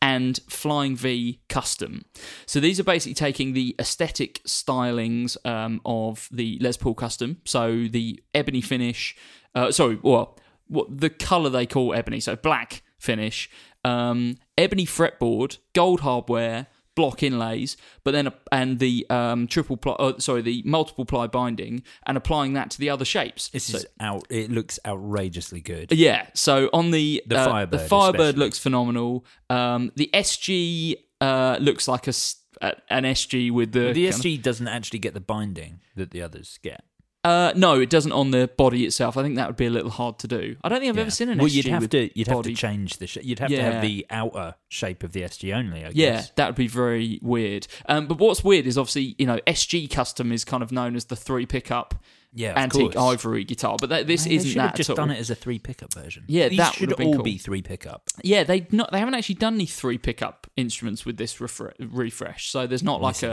[0.00, 2.04] and Flying V Custom.
[2.44, 7.40] So these are basically taking the aesthetic stylings um, of the Les Paul Custom.
[7.44, 9.16] So the ebony finish,
[9.54, 13.48] uh, sorry, well, what the color they call ebony, so black finish,
[13.84, 20.18] um, ebony fretboard, gold hardware, block inlays, but then and the um, triple ply, uh,
[20.18, 23.48] sorry, the multiple ply binding, and applying that to the other shapes.
[23.48, 24.26] This So- is out.
[24.30, 25.92] It looks outrageously good.
[25.92, 26.26] yeah.
[26.34, 28.38] So on the The uh, Firebird the Firebird especially.
[28.40, 29.24] looks phenomenal.
[29.50, 32.12] Um, the SG uh, looks like a
[32.90, 36.22] an SG with the The kind of- SG doesn't actually get the binding that the
[36.22, 36.84] others get.
[37.24, 39.16] Uh, no, it doesn't on the body itself.
[39.16, 40.56] I think that would be a little hard to do.
[40.64, 41.02] I don't think I've Yeah.
[41.02, 43.38] ever seen an well, SG you'd have to you'd have to change the sh- you'd
[43.38, 45.84] have to have the outer shape of the SG only.
[45.84, 46.30] I Yeah, guess.
[46.36, 47.66] that would be very weird.
[47.86, 51.04] Um, but what's weird is obviously you know SG Custom is kind of known as
[51.04, 51.94] the three pickup
[52.34, 52.96] Yeah, antique course.
[53.20, 55.92] ivory guitar, but that, this Man, isn't that just done it as a three pickup
[55.94, 56.24] version.
[56.26, 57.22] Yeah, These that should would have been all cool.
[57.24, 58.08] be three pickup.
[58.24, 62.50] Yeah, they not they haven't actually done any three pickup instruments with this refre- refresh,
[62.50, 63.28] so there's not like a,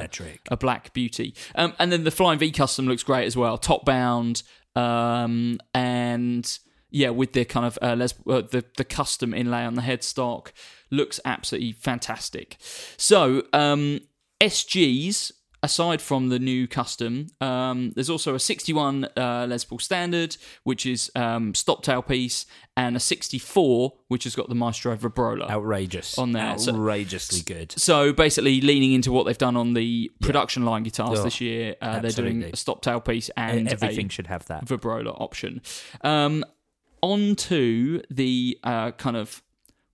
[0.52, 1.36] a black beauty.
[1.56, 4.44] Um, and then the Flying V custom looks great as well, top bound,
[4.76, 6.60] um, and
[6.92, 10.52] yeah, with the kind of uh, les- uh, the the custom inlay on the headstock
[10.90, 12.58] looks absolutely fantastic.
[12.98, 14.00] So um,
[14.42, 15.34] SGs.
[15.62, 20.86] Aside from the new custom, um, there's also a 61 uh, Les Paul Standard, which
[20.86, 22.46] is um, stop tailpiece,
[22.78, 25.50] and a 64, which has got the Maestro Vibrola.
[25.50, 27.74] Outrageous On there, so- outrageously good.
[27.78, 31.76] So basically, leaning into what they've done on the production line guitars Oh, this year,
[31.82, 34.64] uh, they're doing a stop tailpiece and Everything a should have that.
[34.64, 35.62] vibrola option.
[36.06, 36.46] Um,
[37.02, 39.42] on to the uh, kind of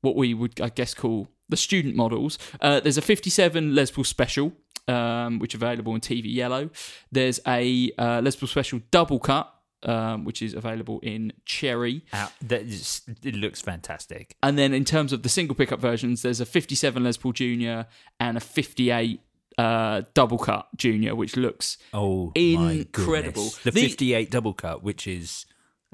[0.01, 2.37] what we would, I guess, call the student models.
[2.61, 4.53] Uh, there's a 57 Les Paul Special,
[4.87, 6.69] um, which is available in TV yellow.
[7.11, 9.51] There's a uh, Les Paul Special double cut,
[9.83, 12.03] um, which is available in cherry.
[12.13, 14.35] Out, that is, it looks fantastic.
[14.41, 17.87] And then in terms of the single pickup versions, there's a 57 Les Paul Junior
[18.19, 19.19] and a 58
[19.57, 23.49] uh, double cut Junior, which looks Oh, Incredible.
[23.63, 25.45] The, The- 58 double cut, which is,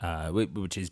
[0.02, 0.92] uh, which is,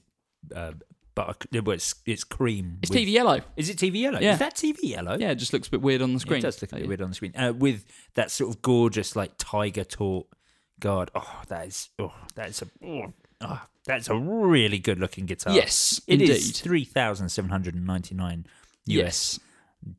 [0.56, 0.74] uh,
[1.20, 2.78] but well, it's, it's cream.
[2.82, 3.42] it's with- TV yellow.
[3.58, 4.20] Is it TV yellow?
[4.20, 4.34] Yeah.
[4.34, 5.18] Is that TV yellow?
[5.20, 6.40] Yeah, it just looks a bit weird on the screen.
[6.40, 7.34] It does look a bit weird on the screen.
[7.36, 10.28] Uh, with that sort of gorgeous, like tiger taut.
[10.80, 13.12] God, oh, that is, oh, that's a, oh,
[13.42, 15.54] oh, that's a really good looking guitar.
[15.54, 16.56] Yes, it is indeed.
[16.56, 18.46] three thousand seven hundred and ninety nine
[18.86, 19.40] US Yes.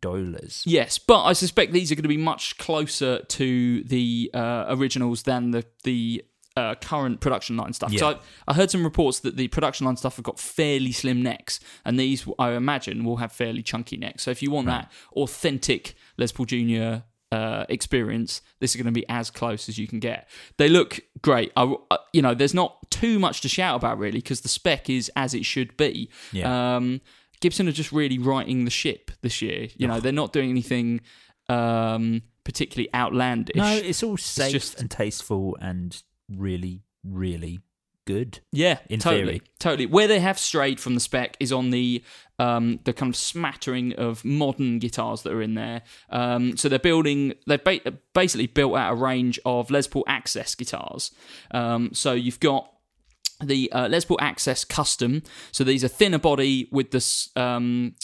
[0.01, 0.63] dollars.
[0.67, 5.25] Yes, but I suspect these are going to be much closer to the uh, originals
[5.25, 6.25] than the the
[6.61, 7.93] uh, current production line stuff.
[7.97, 8.17] So I,
[8.49, 11.99] I heard some reports that the production line stuff have got fairly slim necks, and
[11.99, 14.23] these I imagine will have fairly chunky necks.
[14.23, 17.05] So if you want that authentic Les Paul Junior.
[17.33, 18.43] Uh, experience.
[18.59, 20.29] This is going to be as close as you can get.
[20.57, 21.53] They look great.
[21.57, 24.91] I, uh, you know, there's not too much to shout about really because the spec
[24.91, 26.11] is as it should be.
[26.33, 26.75] Yeah.
[26.75, 27.01] Um,
[27.41, 29.69] Gibson are just really righting the ship this year.
[29.77, 31.03] You know, they're not doing anything
[31.49, 33.55] um, particularly outlandish.
[33.55, 37.61] No, it's all safe just- and tasteful and really, really
[38.07, 38.41] good.
[38.51, 39.43] yeah, in totally, theory.
[39.59, 39.87] totally.
[39.87, 42.03] Where they have strayed from the spec is on the
[42.39, 45.83] um, the kind of smattering of modern guitars that are in there.
[46.09, 47.81] Um, so they're building, they've ba-
[48.15, 51.11] basically built out a range of Les Paul Access guitars.
[51.51, 52.73] Um, so you've got
[53.43, 55.23] the uh, Les Paul Access Custom.
[55.53, 57.95] So these are thinner body with this um,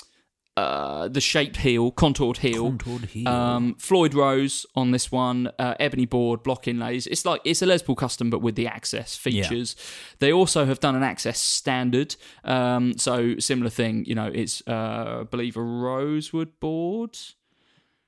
[0.57, 2.71] uh, the shaped heel, contoured heel.
[2.71, 3.29] Contoured heel.
[3.29, 7.07] Um, Floyd Rose on this one, uh, ebony board, block inlays.
[7.07, 9.77] It's like it's a Les Paul custom, but with the Access features.
[10.19, 14.05] They also have done an Access standard, um, so similar thing.
[14.07, 17.19] You know, it's uh, I believe a rosewood board.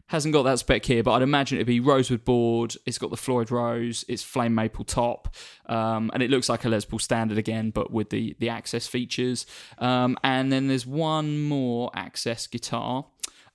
[0.09, 2.75] Hasn't got that spec here, but I'd imagine it'd be rosewood board.
[2.87, 4.05] It's got the Floyd Rose.
[4.09, 5.35] It's flame maple top,
[5.67, 8.87] um, and it looks like a Les Paul standard again, but with the the Access
[8.87, 9.45] features.
[9.79, 13.05] Um, and then there's one more Access guitar,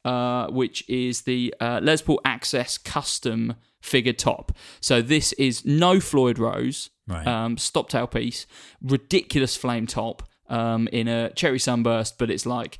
[0.06, 4.51] uh, which is the uh, Les Paul Access Custom figured top.
[4.80, 7.28] So this is no Floyd Rose, Right.
[7.28, 8.45] um, stop tail piece,
[8.82, 12.78] ridiculous flame top um, in a cherry sunburst, but it's like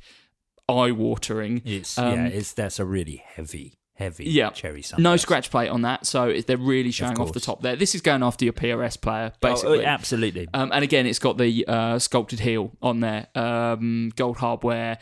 [0.68, 1.62] eye watering.
[1.64, 5.02] It's Um, yeah, it's that's a really heavy heavy Yeah, cherry sunburst.
[5.04, 7.76] no scratch plate on that, so they're really showing off the top there.
[7.76, 9.84] This is going after your PRS player, Oh, basically.
[9.84, 10.48] absolutely.
[10.52, 14.98] Um, and again, it's got the uh, sculpted heel on there, um, gold hardware.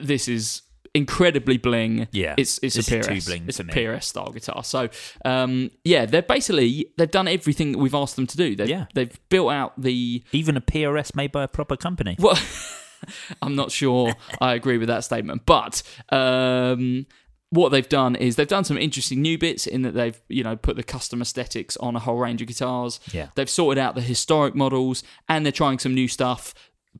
[0.00, 0.62] This is
[0.94, 2.08] incredibly bling.
[2.12, 3.26] Yeah, it's it's this a PRS.
[3.26, 3.72] bling it's a me.
[3.74, 4.64] PRS style guitar.
[4.64, 4.88] So
[5.26, 8.56] um, yeah, they're basically they've done everything that we've asked them to do.
[8.56, 8.86] They've, Yeah.
[8.94, 12.16] they've built out the Even a PRS made by a proper company.
[12.18, 12.38] well,
[13.42, 17.06] I'm not sure I agree with that statement, but um,
[17.50, 20.56] what they've done is they've done some interesting new bits in that they've you know
[20.56, 22.98] put the custom aesthetics on a whole range of guitars.
[23.12, 23.28] Yeah.
[23.34, 26.54] they've sorted out the historic models and they're trying some new stuff.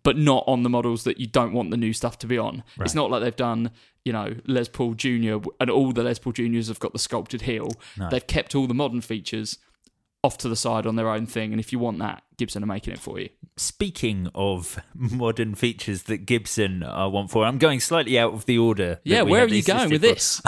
[0.05, 2.65] But not on the models that you don't want the new stuff to be on.
[2.81, 3.71] It's not like they've done,
[4.07, 7.43] you know, Les Paul Junior, and all the Les Paul Juniors have got the sculpted
[7.43, 7.69] heel.
[8.11, 9.59] They've kept all the modern features
[10.25, 11.53] off to the side on their own thing.
[11.53, 13.29] And if you want that, Gibson are making it for you.
[13.57, 18.59] Speaking of modern features that Gibson uh, want for, I'm going slightly out of the
[18.59, 19.01] order.
[19.05, 20.45] Yeah, where are you going with listed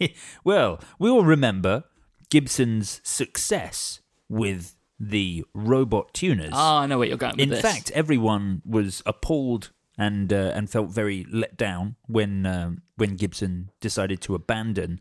[0.00, 0.12] this?
[0.44, 1.84] well, we all remember
[2.30, 6.50] Gibson's success with the robot tuners.
[6.52, 7.60] Ah, I know where you're going with In this.
[7.60, 13.70] fact, everyone was appalled and uh, and felt very let down when um, when Gibson
[13.80, 15.00] decided to abandon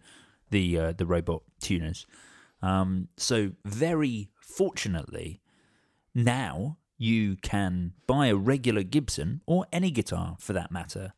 [0.51, 2.05] the uh, the robot tuners.
[2.63, 5.41] Um, so very fortunately,
[6.15, 11.13] now you can buy a regular Gibson or any guitar for that matter.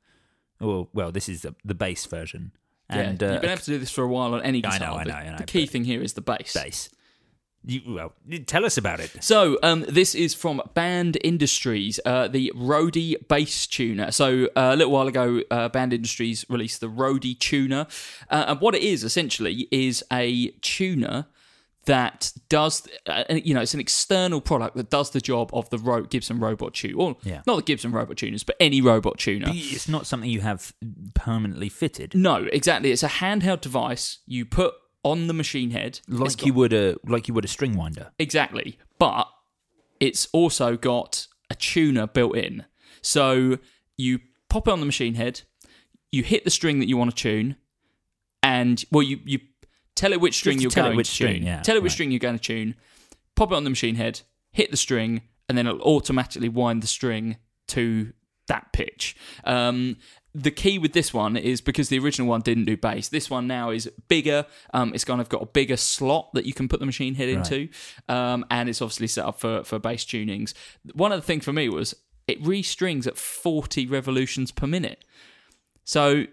[0.60, 2.52] Or well, this is the, the bass version.
[2.90, 4.76] And yeah, uh, you've been able to do this for a while on any guitar.
[4.76, 6.54] I know, I The- know, I know, The key thing here is the bass.
[6.54, 6.90] bass.
[7.68, 8.14] You, well,
[8.46, 9.12] tell us about it.
[9.24, 14.12] So, um, this is from Band Industries, uh, the Roadie bass tuner.
[14.12, 17.88] So, uh, a little while ago, uh, Band Industries released the Roadie tuner.
[18.30, 21.26] Uh, and what it is essentially is a tuner
[21.86, 25.78] that does, uh, you know, it's an external product that does the job of the
[25.78, 26.98] Ro- Gibson robot tuner.
[26.98, 27.42] Or Yeah.
[27.46, 29.48] not the Gibson robot tuners, but any robot tuner.
[29.54, 30.74] It's not something you have
[31.14, 32.16] permanently fitted.
[32.16, 32.92] No, exactly.
[32.92, 34.74] It's a handheld device you put
[35.04, 36.00] on the machine head.
[36.08, 38.12] Like got- you would a like you would a string winder.
[38.18, 38.80] Exactly.
[38.98, 39.28] But
[40.00, 42.66] it's also got a tuner built in.
[43.04, 43.60] So
[43.98, 44.20] you
[44.50, 45.42] pop it on the machine head,
[46.12, 47.56] you hit the string that you want to tune,
[48.42, 49.40] and well you you
[49.96, 51.44] tell it which string you're tell it going which to string, tune.
[51.44, 51.94] yeah, tell it which right.
[51.96, 52.76] string you're going to tune,
[53.36, 54.22] pop it on the machine head,
[54.52, 57.38] hit the string, and then it'll automatically wind the string
[57.68, 58.14] to
[58.48, 59.16] that pitch.
[59.44, 59.98] Um,
[60.34, 63.08] the key with this one is because the original one didn't do bass.
[63.08, 64.46] This one now is bigger.
[64.74, 67.30] Um, it's kind of got a bigger slot that you can put the machine head
[67.30, 67.70] into,
[68.10, 70.54] um, and it's obviously set up for for bass tunings.
[70.94, 71.96] One of the things for me was
[72.28, 75.06] it restrings at forty revolutions per minute.
[75.86, 76.26] So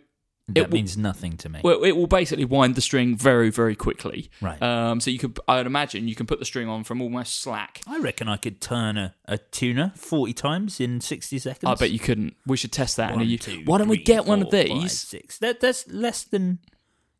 [0.48, 1.60] That will- means nothing to me.
[1.62, 4.28] well, it will basically wind the string very, very quickly.
[4.40, 4.60] Right.
[4.60, 7.40] Um, so you could, I would imagine, you can put the string on from almost
[7.40, 7.80] slack.
[7.86, 11.70] I reckon I could turn a, a tuner forty times in sixty seconds.
[11.70, 12.34] I bet you couldn't.
[12.46, 13.14] We should test that.
[13.14, 14.98] One, you, two, why don't we three, get one of four, five, these?
[14.98, 15.38] six.
[15.38, 16.58] That, that's less than,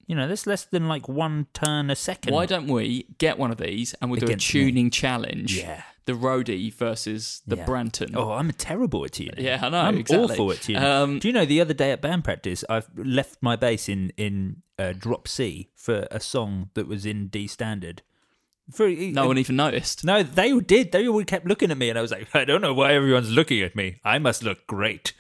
[0.09, 2.35] you know, that's less than like one turn a second.
[2.35, 4.61] Why don't we get one of these and we'll do a Against me.
[4.65, 5.57] tuning challenge?
[5.57, 5.83] Yeah.
[6.05, 7.65] The Roadie versus the Yeah.
[7.67, 8.13] Branton.
[8.17, 9.35] Oh, I'm a terrible at tuning.
[9.39, 10.33] Yeah, I know, I'm exactly.
[10.35, 10.83] awful at tuning.
[10.83, 14.13] Um, Do you know the other day at band practice, I've left my bass in
[14.17, 18.03] in uh, drop C for a song that was in D standard.
[18.73, 20.05] For no one even noticed.
[20.05, 20.93] No, they all did.
[20.93, 23.31] They all kept looking at me, and I was like, I don't know why everyone's
[23.31, 24.01] looking at me.
[24.05, 25.13] I must look great.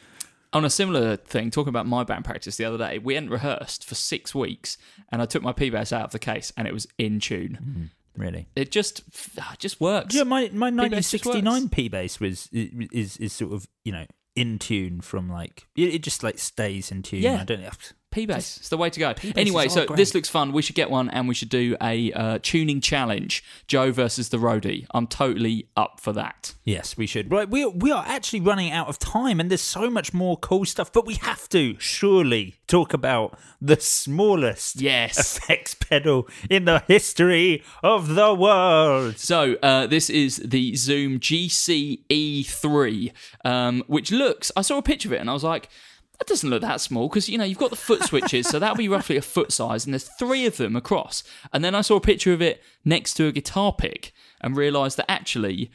[0.54, 3.84] On a similar thing, talking about my band practice the other day, we hadn't rehearsed
[3.84, 4.78] for six weeks,
[5.10, 7.90] and I took my P bass out of the case, and it was in tune.
[8.16, 8.48] Really.
[8.54, 9.00] It just,
[9.36, 10.14] it just works.
[10.14, 11.68] Yeah, my my P-bass 1969.
[11.70, 14.06] P bass was is is sort of you know
[14.36, 17.22] in tune from like it, it just like stays in tune.
[17.22, 17.40] Yeah.
[17.40, 17.70] I don't know.
[18.12, 18.58] P bass.
[18.58, 19.14] It's the way to go.
[19.34, 19.96] Anyway, so great.
[19.96, 20.52] this looks fun.
[20.52, 23.42] We should get one and we should do a uh, tuning challenge.
[23.66, 24.86] Joe versus the roadie.
[24.94, 26.54] I'm totally up for that.
[26.64, 27.30] Yes, we should.
[27.32, 30.64] Right, we we are actually running out of time, and there's so much more cool
[30.64, 30.92] stuff.
[30.92, 35.36] But we have to surely talk about the smallest Yes.
[35.38, 39.18] effects pedal in the history of the world.
[39.18, 43.12] So uh, this is the Zoom GCE3,
[43.44, 44.52] um, which looks.
[44.56, 45.68] I saw a picture of it and I was like.
[46.18, 48.76] That doesn't look that small because you know you've got the foot switches, so that'll
[48.76, 51.24] be roughly a foot size, and there's three of them across.
[51.52, 54.96] And then I saw a picture of it next to a guitar pick and realised
[54.98, 55.70] that actually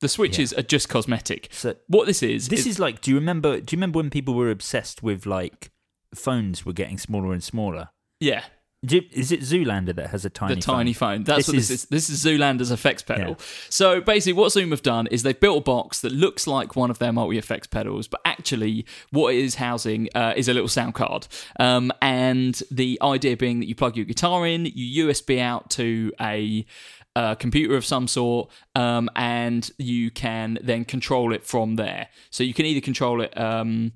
[0.00, 1.48] the switches are just cosmetic.
[1.52, 3.60] So- what this is, This is like, do you remember?
[3.60, 5.70] Do you remember when people were obsessed with like
[6.14, 7.88] phones were getting smaller and smaller?
[8.20, 8.44] yeah,
[8.82, 11.24] Is it Zoolander that has a tiny the tiny phone.
[11.24, 11.88] That's This what this is- is.
[11.88, 13.30] This is Zoolander's effects pedal.
[13.30, 13.44] Yeah.
[13.68, 16.88] So basically, what Zoom have done is they've built a box that looks like one
[16.88, 20.68] of their multi effects pedals, but actually, what it is housing uh, is a little
[20.68, 21.26] sound card.
[21.58, 26.12] Um, and the idea being that you plug your guitar in, you USB out to
[26.20, 26.64] a
[27.16, 32.06] uh, computer of some sort, um, and you can then control it from there.
[32.30, 33.90] So you can either control it um,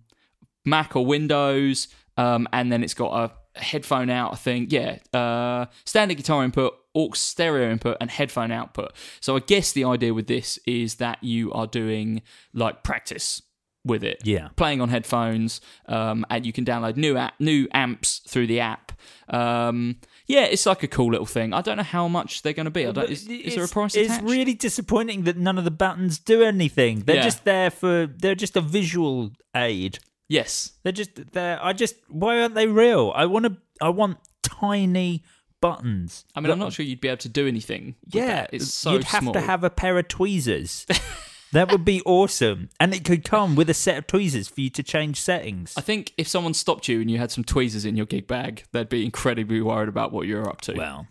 [0.64, 4.32] Mac or Windows, um, and then it's got a headphone out.
[4.32, 8.92] I think yeah, uh, standard guitar input, aux stereo input, and headphone output.
[9.20, 12.22] So I guess the idea with this is that you are doing
[12.54, 13.42] like practice
[13.84, 14.20] with it.
[14.24, 14.48] Yeah.
[14.54, 18.92] playing on headphones, um, and you can download new app, new amps through the app.
[19.28, 19.96] Um,
[20.28, 21.52] yeah, it's like a cool little thing.
[21.52, 22.86] I don't know how much they're going to be.
[22.86, 24.24] I don't, is, is there a price It's attached?
[24.24, 27.00] really disappointing that none of the buttons do anything.
[27.00, 27.22] They're Yeah.
[27.22, 28.06] just there for.
[28.06, 29.98] They're just a visual aid.
[30.32, 30.72] Yes.
[30.82, 31.62] They're just they're.
[31.62, 31.96] I just.
[32.08, 33.12] Why aren't they real?
[33.14, 33.56] I want to.
[33.80, 35.24] I want tiny
[35.60, 36.26] buttons.
[36.34, 37.96] I mean, I'm not sure you'd be able to do anything.
[38.08, 38.50] Yeah, that.
[38.52, 39.32] it's so you'd have small.
[39.32, 40.86] to have a pair of tweezers.
[41.52, 44.70] that would be awesome, and it could come with a set of tweezers for you
[44.70, 45.74] to change settings.
[45.78, 48.64] I think if someone stopped you and you had some tweezers in your gig bag,
[48.72, 50.74] they'd be incredibly worried about what you're up to.
[50.74, 51.06] Well,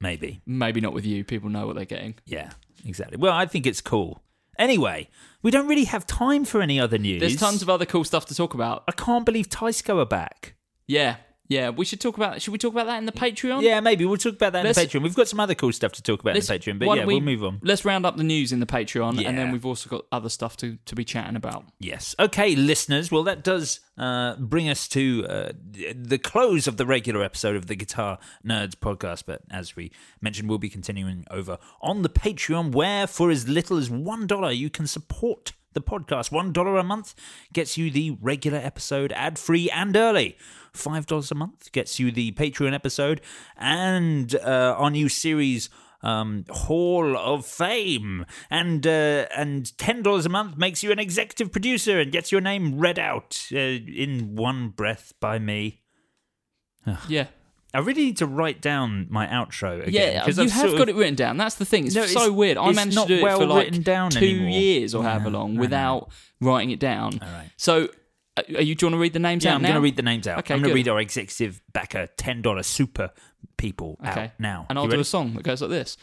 [0.00, 0.40] maybe.
[0.46, 1.24] Maybe not with you.
[1.24, 2.14] People know what they're getting.
[2.24, 2.50] Yeah,
[2.86, 3.18] exactly.
[3.18, 4.22] Well, I think it's cool.
[4.58, 5.08] Anyway,
[5.42, 7.20] we don't really have time for any other news.
[7.20, 8.84] There's tons of other cool stuff to talk about.
[8.86, 10.54] I can't believe Tysko are back.
[10.86, 11.16] Yeah,
[11.48, 11.70] yeah.
[11.70, 12.40] We should talk about.
[12.40, 13.62] Should we talk about that in the Patreon?
[13.62, 15.02] Yeah, maybe we'll talk about that in Let's- the Patreon.
[15.02, 17.14] We've got some other cool stuff to talk about in the Patreon, but yeah, we,
[17.14, 17.60] will move on.
[17.62, 20.56] Let's round up the news in the Patreon, and then we've also got other stuff
[20.58, 21.64] to, to be chatting about.
[21.78, 22.14] Yes.
[22.18, 23.10] Okay, listeners.
[23.10, 25.52] Well, that does uh, bring us to uh,
[25.94, 29.24] the close of the regular episode of the Guitar Nerds podcast.
[29.26, 33.76] But as we mentioned, we'll be continuing over on the Patreon, where for as little
[33.76, 36.30] as $1, you can support the podcast.
[36.30, 37.14] $1 a month
[37.52, 40.36] gets you the regular episode ad free and early.
[40.74, 43.20] $5 a month gets you the Patreon episode
[43.56, 45.68] and uh, our new series
[46.02, 51.52] um, Hall of Fame, and uh, and ten dollars a month makes you an executive
[51.52, 55.82] producer and gets your name read out uh, in one breath by me.
[57.08, 57.28] Yeah,
[57.74, 59.92] I really need to write down my outro again.
[60.14, 60.26] yeah.
[60.26, 61.36] You I've have got of- it written down.
[61.38, 61.86] That's the thing.
[61.86, 62.58] It's No, so it's- weird.
[62.58, 64.50] I managed not to do it well for like written down two anymore.
[64.50, 66.10] years or however long without
[66.40, 67.18] writing it down.
[67.22, 67.50] All right.
[67.56, 67.88] So,
[68.36, 68.74] uh, are you?
[68.74, 69.48] Do you want to read the names out?
[69.50, 70.38] Yeah, out I'm going to read the names out.
[70.40, 73.10] Okay, I'm going to read our executive backer ten dollar super
[73.56, 74.24] people Okay.
[74.24, 74.66] out now.
[74.68, 75.02] And I'll You do ready?
[75.02, 75.96] a song that goes like this.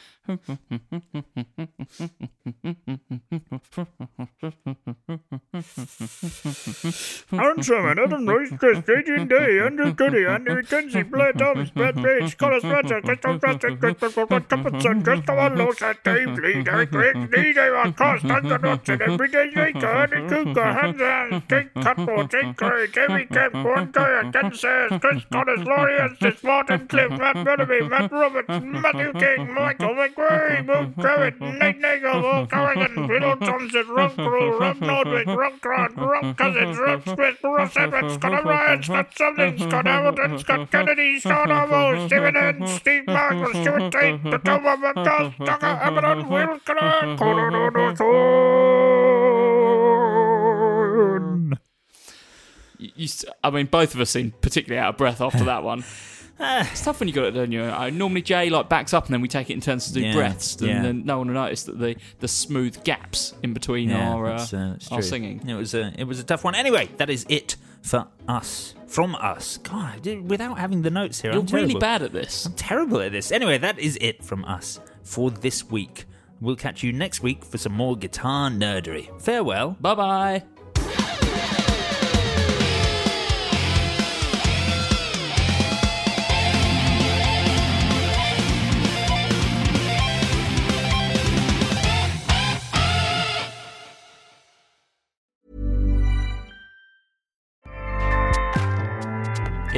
[7.32, 12.59] And Adam Royce, Chris, Adrian Day, Andrew Goody, Andy McKenzie, Blair Thomas, Brad Page, Colin
[12.59, 19.01] Spencer, Christopher Preston, Christopher Cuppinson, Christopher Lawson, Dave Lee, Derek DJ Van Cost, Duncan Hudson,
[19.01, 24.91] Everyday Shaker, Andy Cooper, Hans, Jake Cutmore, Jake Gray, Jamie Kemp, Gordon Goyer, Ken Sayers,
[25.01, 30.95] Chris Connors, Laurie Estes, Martin Cliff, Matt Bellamy, Matt Roberts, Matthew King, Michael McRae, Luke
[30.99, 36.78] Crowett, Nate Nagel, Will Corrigan, Bill Thompson, Rob Crew, Rob Nordwick, Rob Grant, Rob Cousins,
[36.78, 42.36] Rob Smith, Ross Evans, Scott O'Brien, Scott Sumlin, Scott Hamilton, Scott Kennedy, Sean Orwell, Stephen
[42.38, 47.95] N, Steve Marshall, Stuart Tate, the Toba McDuff, Tucker Hamilton, Will Clark, Colorado
[50.20, 51.59] Thorn.
[52.78, 55.63] You, you, s- I mean, both of us seem particularly out of breath after that
[55.63, 55.84] one.
[56.71, 57.97] it's tough when you got it on your own.
[57.97, 60.13] Normally, Jay like backs up, and then we take it in turns to do Yeah,
[60.13, 60.81] breaths, and yeah.
[60.81, 64.53] then no one will notice that the the smooth gaps in between our uh, that's,
[64.53, 65.07] uh, that's our true.
[65.07, 65.47] singing.
[65.47, 66.55] It was a it was a tough one.
[66.55, 69.57] Anyway, that is it for us from us.
[69.57, 71.79] God, I did- without having the notes here, You're I'm really terrible.
[71.79, 72.45] bad at this.
[72.45, 73.31] I'm terrible at this.
[73.31, 76.05] Anyway, that is it from us for this week.
[76.41, 79.09] We'll catch you next week for some more guitar nerdery.
[79.21, 79.75] Farewell.
[79.81, 80.59] Bye bye.